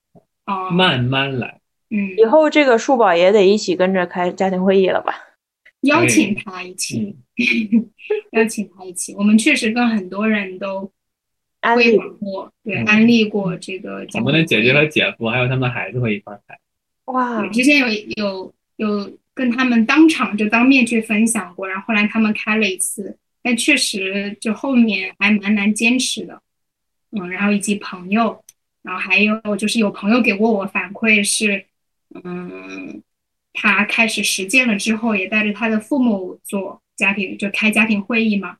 [0.46, 1.60] 哦，慢慢来。
[1.90, 5.24] 嗯，以后这个树宝也得一起跟着开家庭会议了吧？
[5.82, 7.14] 邀请他一起，
[7.72, 7.90] 嗯，
[8.32, 9.14] 邀请他一起。
[9.14, 10.90] 我们确实跟很多人都
[11.60, 14.06] 安利过，对，嗯安利过这个。
[14.14, 16.58] 我们的姐姐和姐夫还有他们的孩子会一块儿开。
[17.06, 17.40] 哇。
[17.40, 26.42] 对，之前有有有跟他们当场就当面去分享过，然后后来他们开了一次，但确实就后面还蛮难坚持的，
[27.12, 28.44] 嗯，然后以及朋友，
[28.82, 31.64] 然后还有就是有朋友给过我反馈是，
[32.24, 33.00] 嗯，
[33.60, 38.56] 他开始实践了之后，也带着他的父母做家庭就开家庭会议嘛，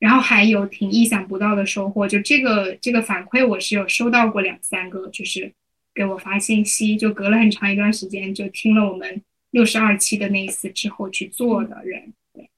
[0.00, 5.52] 然后还有挺意想不到的收获，就这个这个反馈我是有收到过两三个，就是
[5.94, 9.22] 给我发信息，就隔了很长一段时间就听了我们
[9.52, 12.50] 六十二期的那一次之后去做的人，对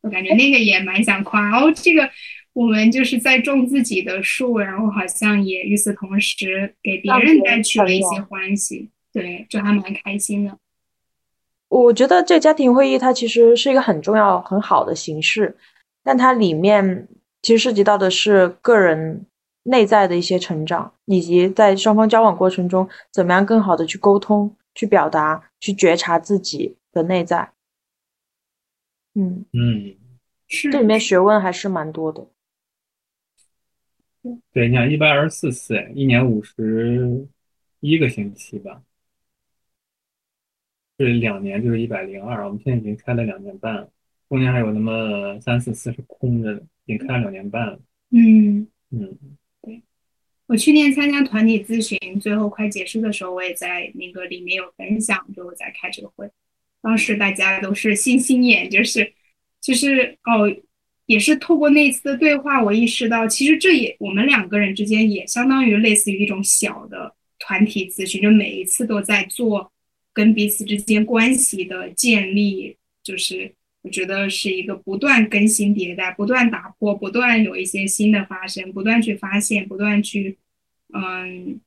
[0.00, 1.42] 我感觉那个也蛮想夸。
[1.50, 2.08] 然后这个
[2.54, 10.56] 我们就是在种自己的树，然后好像也与此同时给别人带去了一些欢喜，对，就还蛮开心的。
[11.82, 15.56] 我觉得这家庭会议它其实是一个很重要、很好的形式，
[16.04, 17.08] 但它里面
[17.42, 19.26] 其实涉及到的是个人
[19.64, 27.50] 内在的一些成长，以及在双方交往过程中怎么样更好的去沟通、去表达、去觉察自己的内在。
[29.14, 29.96] 嗯，嗯，
[30.46, 32.24] 是这里面学问还是蛮多的。
[34.52, 37.26] 对，你想一百二十四次，哎，一年五十
[37.80, 38.80] 一个星期吧，
[40.96, 43.90] 这两年就是一百零二，我们现在已经开了两年半了，
[44.28, 47.80] 中间还有那么三四次是空着的，已经开了两年半了。
[48.10, 48.66] 嗯。
[48.96, 49.18] 嗯，
[49.60, 49.82] 对
[50.46, 56.30] 我去年参加团体咨询，最后快结束的时候，我也在那个里面有分享，就我在开这个会，
[56.80, 59.12] 当时大家都是星星眼，就是
[59.60, 60.48] 就是哦，
[61.06, 69.72] 也是透过那次的对话，我意识到，其实这也我们两个人之间也相当于类似于一种小的团体咨询，就每一次都在做
[70.14, 73.52] 跟彼此之间关系的建立，就是
[73.82, 80.38] 我觉得是一个不断更新迭代、不断打破、不断有一些新的发生、不断去发现、不断去
[80.94, 81.60] 嗯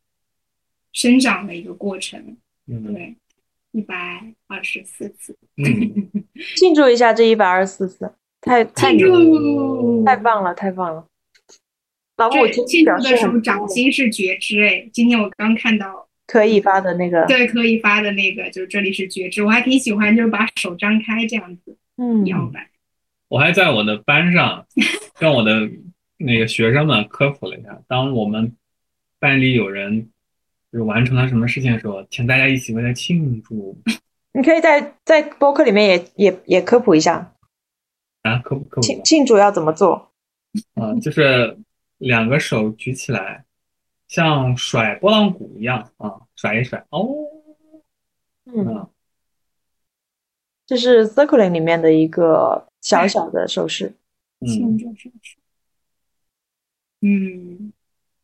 [0.94, 2.38] 生长的一个过程。
[2.70, 3.16] 嗯对，
[3.72, 6.10] 一百二十四次，嗯，
[6.58, 10.04] 庆祝一下这一百二十四次，太太牛！
[10.04, 11.08] 太棒了，太棒了！
[12.18, 22.70] 老母这亲庆祝的时候掌心是觉知，哎，今天我刚看到可以发的那个，对可以发的那个，就是这里是觉知，我还挺喜欢，就是把手张开这样子嗯，摇摆。
[23.30, 24.66] 我还在我的班上
[25.18, 25.70] 跟我的
[26.18, 28.56] 那个学生们科普了一下，当我们
[29.20, 30.10] 班里有人
[30.72, 33.82] 就是完成了什么事情的时候，请大家一起为他庆祝
[34.34, 37.34] 你可以在在播客里面也也也科普一下，
[38.24, 40.12] 啊，科普科普庆庆祝要怎么做？
[40.76, 41.58] 啊，就是
[41.98, 43.44] 两个手举起来，
[44.08, 47.08] 像甩波浪鼓一样啊，甩一甩哦，
[48.46, 48.90] 嗯，啊，
[50.66, 53.94] 这是 circling 里面的一个小小的手势。
[54.46, 55.36] 庆嗯祝是不是？
[57.02, 57.74] 嗯，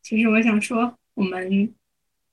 [0.02, 1.74] 其实我想说，我们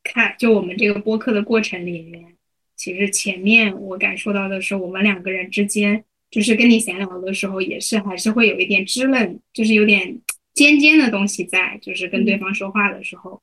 [0.03, 2.37] 看就我们这个播客的过程里面，
[2.77, 10.21] 其实前面我感受到的是，我们两个人之间，就是跟你闲聊的时候，也是还是会有一点支棱，就是有点
[10.55, 13.41] 尖尖的东西在，就是跟对方说话的时候。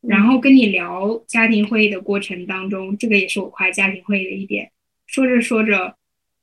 [0.00, 4.70] 然后跟你聊家庭会议的过程当中，这个也是我夸家庭会议的一点。
[5.06, 5.96] 说着说着，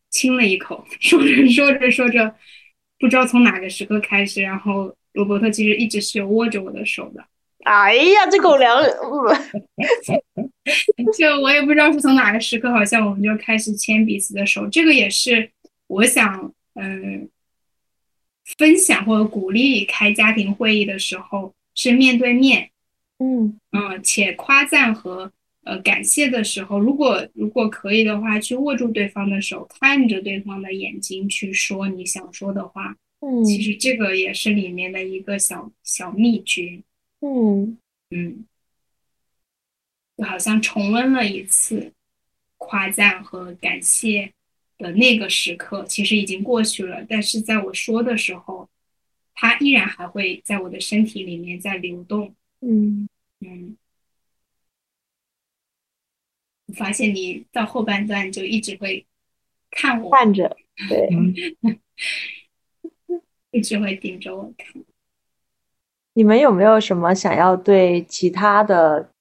[0.10, 2.36] 亲了一口， 说着说着说着，
[3.00, 7.26] 不知道从哪个时刻开始，然后罗伯特其实一直是有握着我的手的。
[7.64, 8.78] 哎呀，这狗粮，
[11.18, 14.68] 就我也不知道是从哪个时刻，好像我们就开始牵彼此的手。
[14.68, 15.50] 这个也是
[15.88, 17.30] 我想，嗯，
[18.58, 22.70] 分享或者鼓励开家庭会议的时候是面对面，
[23.18, 25.32] 嗯嗯，且夸赞和
[25.64, 32.96] 呃感谢的时候，如果如果可以的话，去握住对方的手，看着对方的眼睛去说你想说的话。
[33.22, 36.84] 嗯其实这个也是里面的一个小小秘诀。
[37.22, 37.78] 嗯
[38.12, 38.46] 嗯，
[40.16, 41.92] 就好像重温了一次
[42.58, 44.32] 夸赞和感谢
[44.78, 48.68] 的那个时刻，其实已经过去了，但是在我说的时候，
[49.34, 52.36] 它依然还会在我的身体里面在流动。
[52.62, 53.08] 嗯，
[53.40, 53.78] 嗯，
[56.68, 59.06] 我发现你到后半段就一直会
[59.72, 60.56] 看我，看着，
[60.90, 61.34] 对，嗯
[63.52, 64.84] 一直会盯着我看。
[66.14, 69.12] 你们有没有什么想要对其他的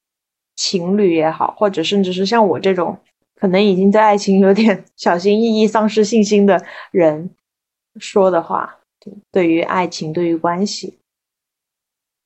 [0.55, 3.01] 情侣也好，或者甚至是像我这种
[3.35, 7.31] 可能已经对爱情有点 小心翼翼、丧失信心的人
[7.99, 8.79] 说的话？
[9.01, 10.99] 对，对于爱情，对于关系，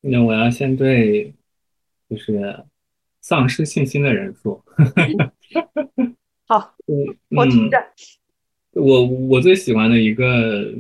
[0.01, 1.35] 那我要先对
[2.09, 2.65] 就是
[3.21, 4.65] 丧失信心的人说，
[6.47, 6.97] 好，我
[7.37, 7.77] 我听着。
[8.73, 10.73] 我我最喜欢的一个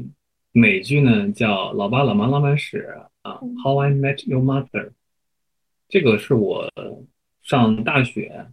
[0.52, 2.86] 美剧呢，叫《老爸老妈浪漫史》
[3.28, 4.68] 啊，嗯《How I Met Your Mother》。
[5.88, 6.70] 这个是我
[7.42, 8.46] 上大学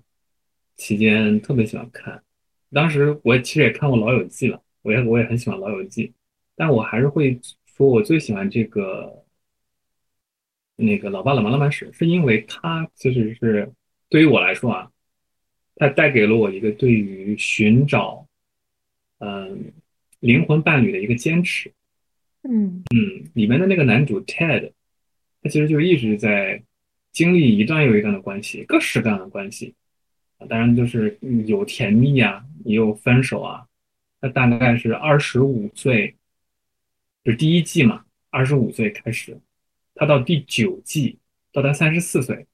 [0.75, 2.23] 期间特别喜欢看。
[2.71, 6.07] 当时我其实也看过《老友记》了，我也我也很喜欢《老友记》，
[6.55, 9.23] 但我还是会说我最喜欢这个
[10.75, 13.71] 那个《老爸老妈浪漫史》，是因为它其实是
[14.09, 14.91] 对于我来说啊，
[15.75, 18.27] 它带给了我一个对于寻找。
[19.19, 19.71] 嗯，
[20.19, 21.71] 灵魂伴侣的一个坚持。
[22.43, 24.73] 嗯嗯，里面的那个男主 Ted，
[25.41, 26.61] 他其实就一直在
[27.13, 29.73] 经历一段又一段的关系，各式各样的关系。
[30.37, 33.65] 啊当然就是嗯有甜蜜啊，也有分手啊。
[34.21, 36.15] 他大概是二十五岁，
[37.23, 39.39] 就第一季嘛，二十五岁开始，
[39.93, 41.19] 他到第九季，
[41.51, 42.47] 到他三十四岁，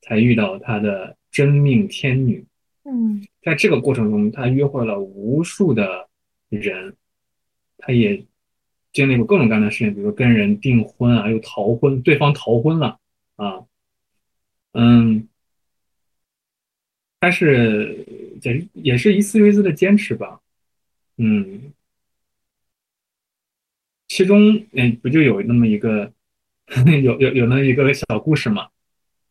[0.00, 2.44] 才遇到他的真命天女。
[2.84, 6.08] 嗯在这个过程中，他约会了无数的
[6.48, 6.94] 人，
[7.78, 8.24] 他也
[8.92, 13.00] 经历过各种各样的事情，比如跟人订婚啊，又逃婚，对方逃婚了
[13.34, 13.64] 啊，
[14.72, 15.28] 嗯，
[17.26, 18.06] 他是
[18.40, 20.40] 也也是一次又一次的坚持吧，
[21.16, 21.72] 嗯，
[24.06, 26.12] 其中嗯不就有那么一个
[27.02, 28.68] 有有有那么一个小故事嘛，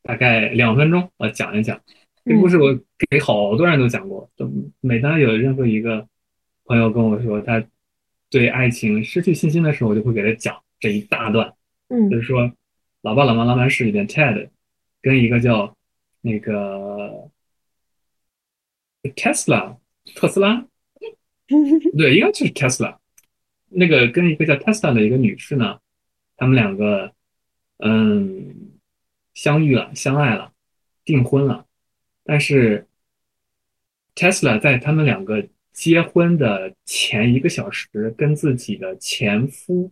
[0.03, 1.81] 大概两分钟，我讲一讲。
[2.25, 2.77] 这故事我
[3.09, 6.05] 给好多人都讲过，就每当有任何一个
[6.65, 7.65] 朋友跟我说他
[8.29, 11.47] 对爱情失去信心的时候，我就会给他讲这一大段，
[11.87, 12.41] 就嗯是说
[13.03, 14.49] 《老爸老妈浪漫史》里边 Ted
[15.01, 15.77] 跟一个叫
[16.19, 17.31] 那个
[19.11, 19.77] Tesla
[20.15, 20.65] 特斯拉，
[21.97, 22.97] 对，应该就是 Tesla，
[23.69, 25.79] 那个跟一个叫 Tesla 的一个女士呢，
[26.37, 27.13] 他们两个
[27.77, 28.71] 嗯
[29.33, 30.53] 相遇了，相爱了，
[31.03, 31.65] 订婚了。
[32.23, 32.87] 但是
[34.15, 39.91] Tesla 在他们两个结婚的前一个小时，跟自己的前夫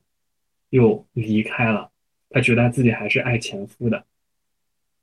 [0.70, 1.92] 又离开了。
[2.30, 4.06] 他觉得他自己还是爱前夫的，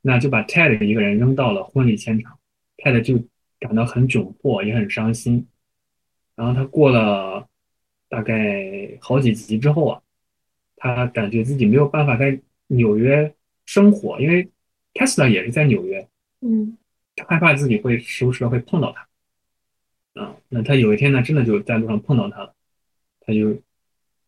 [0.01, 2.37] 那就把 Ted 一个人扔到了婚礼现场。
[2.77, 3.23] Ted 就
[3.61, 5.47] 感到很窘迫，也很伤心。
[6.35, 7.47] 然后他过了
[8.09, 10.01] 大概好几集之后啊，
[10.75, 13.33] 他感觉自己没有办法在纽约
[13.65, 14.49] 生活，因为
[14.93, 16.05] Tesla 也是在纽约。
[16.41, 16.77] 嗯
[17.15, 22.55] 他害怕自己会时不时的会碰到他，啊，那他有一天呢，真的就在路上碰到他了，
[23.19, 23.49] 他就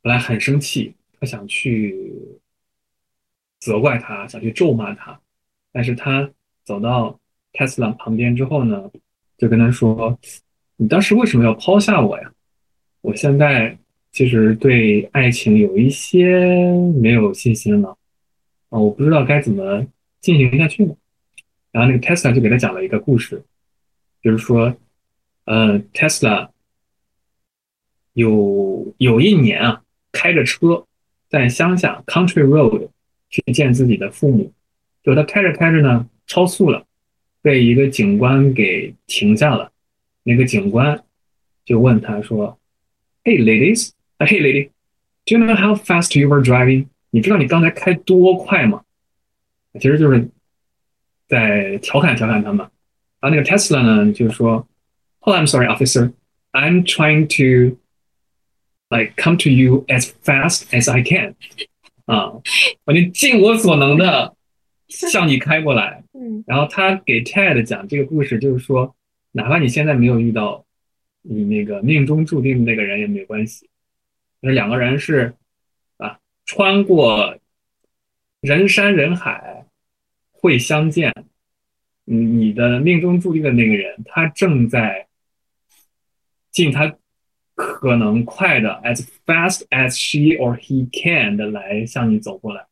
[0.02, 2.14] 本来很生气，他想去
[3.60, 5.20] 责怪他，想去咒骂他，
[5.72, 6.30] 但是他
[6.66, 7.20] 走到
[7.54, 8.92] Tesla 旁边之后呢，
[9.38, 10.18] 就跟他说
[10.78, 12.32] ：“你当时为什么要抛下我呀？
[13.02, 13.78] 我现在
[14.12, 16.40] 其实对爱情有一些
[17.02, 17.98] 没有信心了，
[18.70, 19.86] 啊，我不知道该怎么
[20.22, 20.96] 进行下去呢。”
[21.72, 23.44] 然后那个 Tesla 就给他讲了一个故事，
[24.22, 24.76] 就是说，
[25.46, 26.50] 呃，Tesla
[28.14, 29.82] 有有一年啊，
[30.12, 30.86] 开着车
[31.30, 32.90] 在乡下 Country Road
[33.30, 34.54] 去见自己的父母，
[35.02, 36.86] 就他开着开着呢，超速了，
[37.43, 39.73] 被一个警官给停下了。
[40.23, 41.05] 那个警官
[41.65, 42.59] 就问他说：“
[43.25, 46.87] Hey ladies，啊 Hey lady，do you know how fast you were driving？
[47.11, 48.83] 你知道你刚才开多快吗？”
[49.75, 50.29] 其实就是
[51.29, 52.67] 在调侃调侃他们。
[53.21, 54.67] 然后那个 Tesla 呢，就说：“
[55.21, 56.13] Oh, I'm sorry, officer.
[56.53, 57.77] I'm trying to
[58.89, 61.35] like come to you as fast as I can.”
[62.07, 62.41] 啊，
[62.85, 64.35] 我就尽我所能的
[65.12, 66.04] 向你开过来。
[66.14, 68.96] 嗯然后他给 Ted 讲这个故事，就是说，
[69.32, 70.66] 哪怕你现在没有遇到
[71.22, 73.70] 你那个命中注定的那个人也没关系，
[74.42, 75.36] 那两个人是
[75.98, 77.38] 啊，穿过
[78.42, 79.66] 人山人海
[80.32, 81.14] 会相见。
[82.06, 85.08] 你，你的命中注定的那个人，他正在
[86.52, 86.98] 尽他
[87.56, 92.66] 可能快的，as fast as she or he can 的来向你走过来。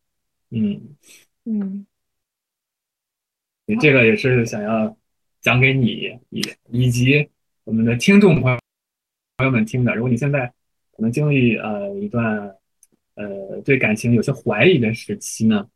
[0.50, 0.98] 嗯，
[1.46, 1.86] 嗯
[3.78, 4.98] 这个也是想要
[5.42, 7.28] 讲给你以以及
[7.64, 8.60] 我们的听众朋友
[9.38, 9.96] 朋友们听的。
[9.96, 10.48] 如果你现在
[10.96, 12.56] 可能经历呃一段
[13.16, 15.68] 呃对感情有些怀疑的时期呢，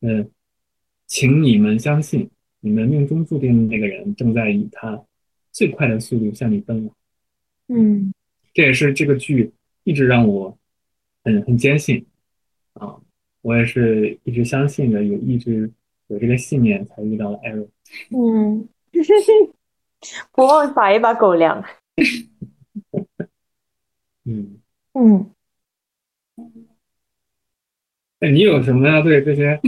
[0.00, 0.30] 嗯、
[1.06, 2.30] 请你们相信，
[2.60, 5.04] 你们命中注定的那个人正在以他
[5.52, 6.92] 最快的速度向你奔来。
[7.68, 8.12] 嗯
[8.52, 9.52] 这也是这个剧
[9.84, 10.56] 一直让我
[11.22, 12.06] 很很坚信
[12.74, 12.96] 啊，
[13.40, 15.70] 我也是一直相信的，也一直
[16.14, 17.68] 有这个信念，才遇到了艾瑞。
[18.10, 18.68] 嗯，
[20.32, 21.62] 不忘撒一把狗粮。
[24.24, 24.60] 嗯，
[24.94, 25.32] 嗯
[28.20, 29.60] 那你有什么要对这些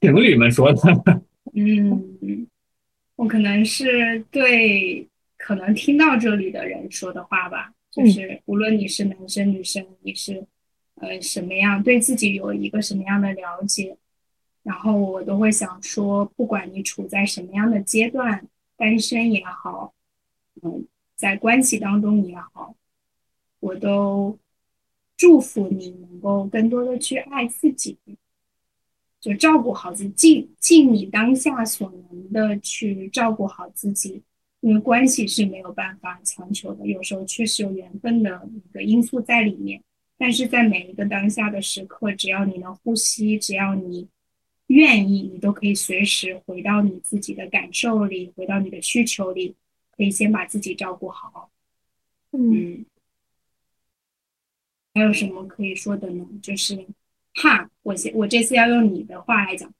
[0.00, 0.80] 情侣们说的？
[1.54, 2.46] 嗯，
[3.16, 10.44] 我可能是对可能听到这里的人说的话吧，就是无论你是男生女生，你是
[10.96, 13.96] 呃什么样，对自己有一个什么样的了解，
[14.62, 18.46] 然后我都会想说，不管你处在什么样的阶段，
[18.76, 19.94] 单身也好，
[20.62, 20.86] 嗯，
[21.16, 22.74] 在关系当中也好，
[23.60, 24.38] 我都
[25.16, 27.98] 祝福你能够更多的去爱自己。
[29.20, 34.22] 就照顾好自己，尽尽你当下所能的去照顾好自己，
[34.60, 39.82] 因为关系是没有办法强求的，有时候确实有缘分的一个因素在里面。
[40.16, 44.08] 但是在每一个当下的时刻，只要你能呼吸，只要你
[44.70, 49.56] 愿意，你都可以随时回到你自己的感受里，回到你的需求里，
[49.96, 51.50] 可以先把自己照顾好。
[52.30, 52.86] 嗯嗯，
[54.94, 56.24] 还有什么可以说的呢？
[56.40, 56.86] 就是，
[57.34, 59.72] 哈，我先我这次要用你的话来讲，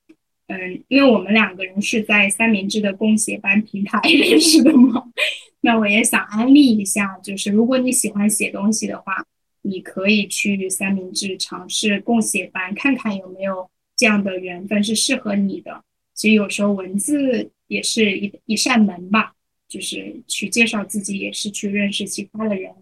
[0.49, 5.05] 嗯，因为我们两个人是在三明治的共写班平台 认识的嘛，
[5.61, 9.25] 那我也想安利一下，就是如果你喜欢写东西的话，
[9.63, 13.71] 你可以去三明治尝试共写班，看看有没有
[14.01, 15.85] 这样的缘分是适合你的。
[16.15, 19.35] 其实有时候文字也是一一扇门吧，
[19.69, 22.73] 就是去介绍自己，也是去认识其他的人。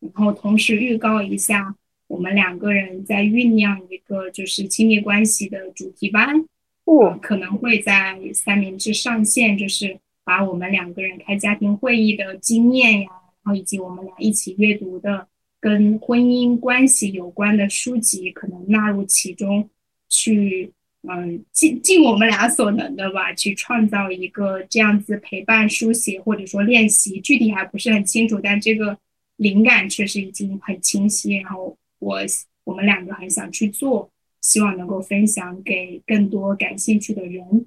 [0.00, 1.74] 然后同时预告一下，
[2.06, 6.44] 我们两个人在酝酿一个就是亲密关系的主题班，
[6.84, 13.08] 哦可能会在三明治上线，就是把我们两个人开家庭会议的经验呀，
[13.42, 15.26] 然后以及我们俩一起阅读的
[15.58, 19.70] 跟婚姻关系有关的书籍，可能纳入其中，
[20.12, 20.70] 去
[21.08, 28.98] 嗯尽尽我们俩所能的吧，去创造一个这样子陪伴书写或者说练习，具体还不是很清楚，但这个
[29.36, 32.18] 灵感确实已经很清晰，然后我
[32.64, 34.10] 我们两个很想去做，
[34.42, 37.66] 希望能够分享给更多感兴趣的人。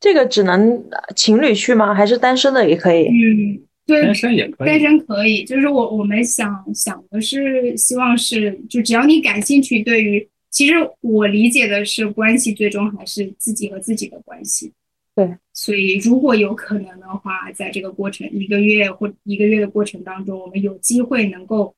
[0.00, 1.94] 这个只能呃情侣去吗？
[1.94, 3.06] 还是单身的也可以？
[3.06, 4.80] 嗯，对，单身也可以单。
[4.80, 14.72] 身可以，就是我我们想想的是，希望是就只要你感兴趣，对于其实我理解的是关系最终还是自己和自己的关系。
[15.14, 21.74] 对，所以如果有可能的话，在这个过程一个月或一个月的过程当中，我们有机会能够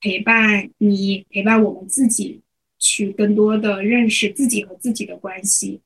[0.00, 2.40] 陪伴你，陪伴我们自己，
[2.78, 5.80] 去更多的认识自己和自己的关系，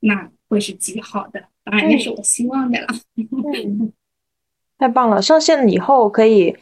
[0.00, 1.44] 那会是极好的。
[1.64, 2.88] 当然，那是我希望的了。
[3.16, 3.92] 嗯，
[4.78, 5.20] 太棒了！
[5.22, 6.56] 上线以后可以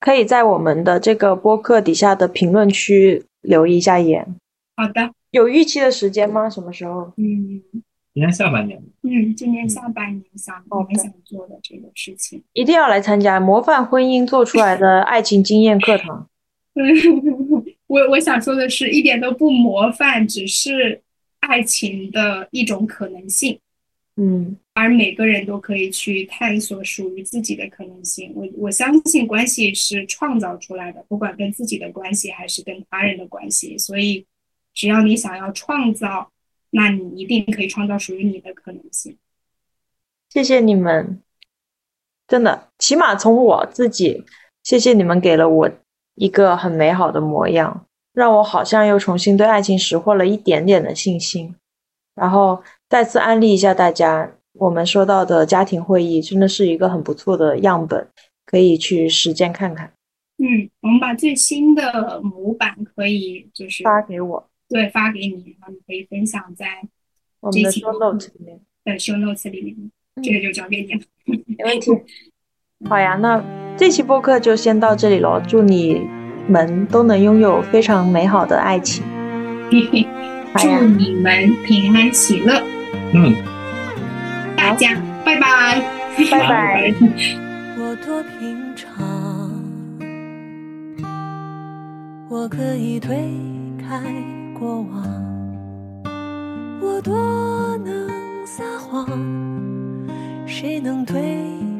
[0.00, 4.36] 可以在我们的这个播客底下的评论区留意一下言。
[4.76, 6.50] 好的，有预期的时间吗？
[6.50, 7.12] 什么时候？
[7.16, 7.62] 嗯。
[8.12, 16.26] 今年下半年，嗯，今年下半年想我们想做的这个事情，一定要来参加模范婚姻做出来的爱情经验课堂。
[17.88, 21.02] 我我想说的是一点都不模范，只是
[21.40, 23.58] 爱情的一种可能性，
[24.16, 28.30] 嗯而每个人都可以去探索属于自己的可能性。
[28.34, 34.26] 我我相信关系是创造出来的，不管跟自己的关系还是跟他人的关系，所以
[34.74, 36.30] 只要你想要创造，
[36.68, 39.16] 那你一定可以创造属于你的可能性。
[40.28, 41.22] 谢谢你们，
[42.28, 44.24] 真的，起码从我自己，
[44.62, 45.70] 谢谢你们给了我
[46.16, 51.56] 一个很美好的模样，让我好像又重新对爱情拾获了一点点的信心。
[52.14, 58.08] 然后再次安利一下大家，我们说到的家庭会议真的是一个很不错的样本，
[58.44, 59.92] 可以去实践看看。
[60.38, 66.66] 嗯，我们把最新的模板可以就是发给我，对发给你，然后你可以分享在
[67.40, 69.90] 我们的这期 show note 里面，的 show notes 里面，
[70.22, 71.00] 这个就交给你了。
[71.24, 71.90] 没问题。
[72.88, 73.42] 好呀，那
[73.76, 75.40] 这期播客就先到这里喽。
[75.48, 76.02] 祝你
[76.48, 79.02] 们都能拥有非常美好的爱情。
[80.58, 80.68] 祝
[80.98, 82.62] 你们平安喜乐，
[83.12, 83.34] 嗯，
[84.66, 85.80] 大家拜拜。
[86.28, 86.92] 拜拜。
[87.78, 88.90] 我多平常，
[92.28, 93.16] 我可以推
[93.78, 94.02] 开
[94.58, 94.90] 过往，
[96.82, 98.08] 我多能
[98.44, 99.06] 撒谎，
[100.48, 101.22] 谁能推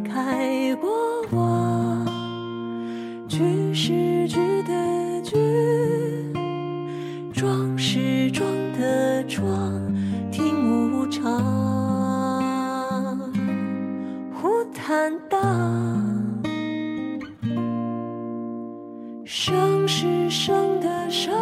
[0.04, 0.88] 开过
[1.32, 2.06] 往？
[3.26, 5.34] 句是句的句，
[7.32, 8.48] 装是装
[8.78, 9.44] 的装，
[10.30, 11.55] 听无常。
[14.86, 15.40] 忽坦荡，
[19.24, 21.34] 生是生的生，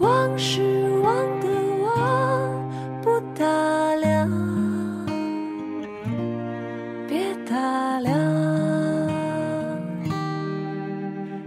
[0.00, 1.46] 忘是忘的
[1.84, 2.68] 忘，
[3.00, 3.44] 不打
[4.00, 4.28] 量，
[7.06, 8.18] 别打量。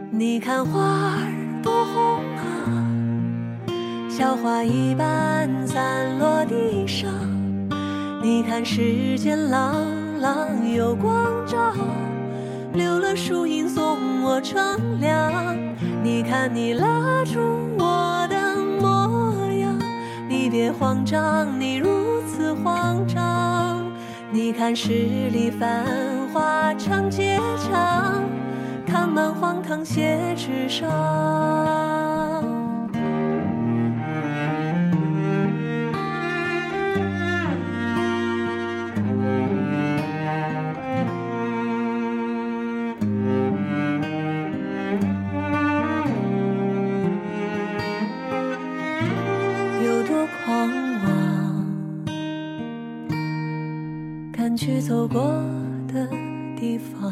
[0.09, 2.39] 你看花儿多红啊，
[4.09, 7.40] 小花一般散落地上。
[8.23, 9.84] 你看世间朗
[10.19, 11.73] 朗有光照，
[12.73, 15.57] 留了树荫送我乘凉。
[16.03, 17.39] 你看你拉住
[17.80, 19.76] 我的模样，
[20.30, 23.91] 你别慌张，你如此慌张。
[24.31, 25.84] 你看十里繁
[26.31, 28.23] 华长街长，
[28.85, 32.20] 看满荒唐写纸上。
[50.27, 50.69] 狂
[51.03, 51.65] 妄，
[54.31, 55.22] 敢去走过
[55.88, 56.07] 的
[56.60, 57.11] 地方，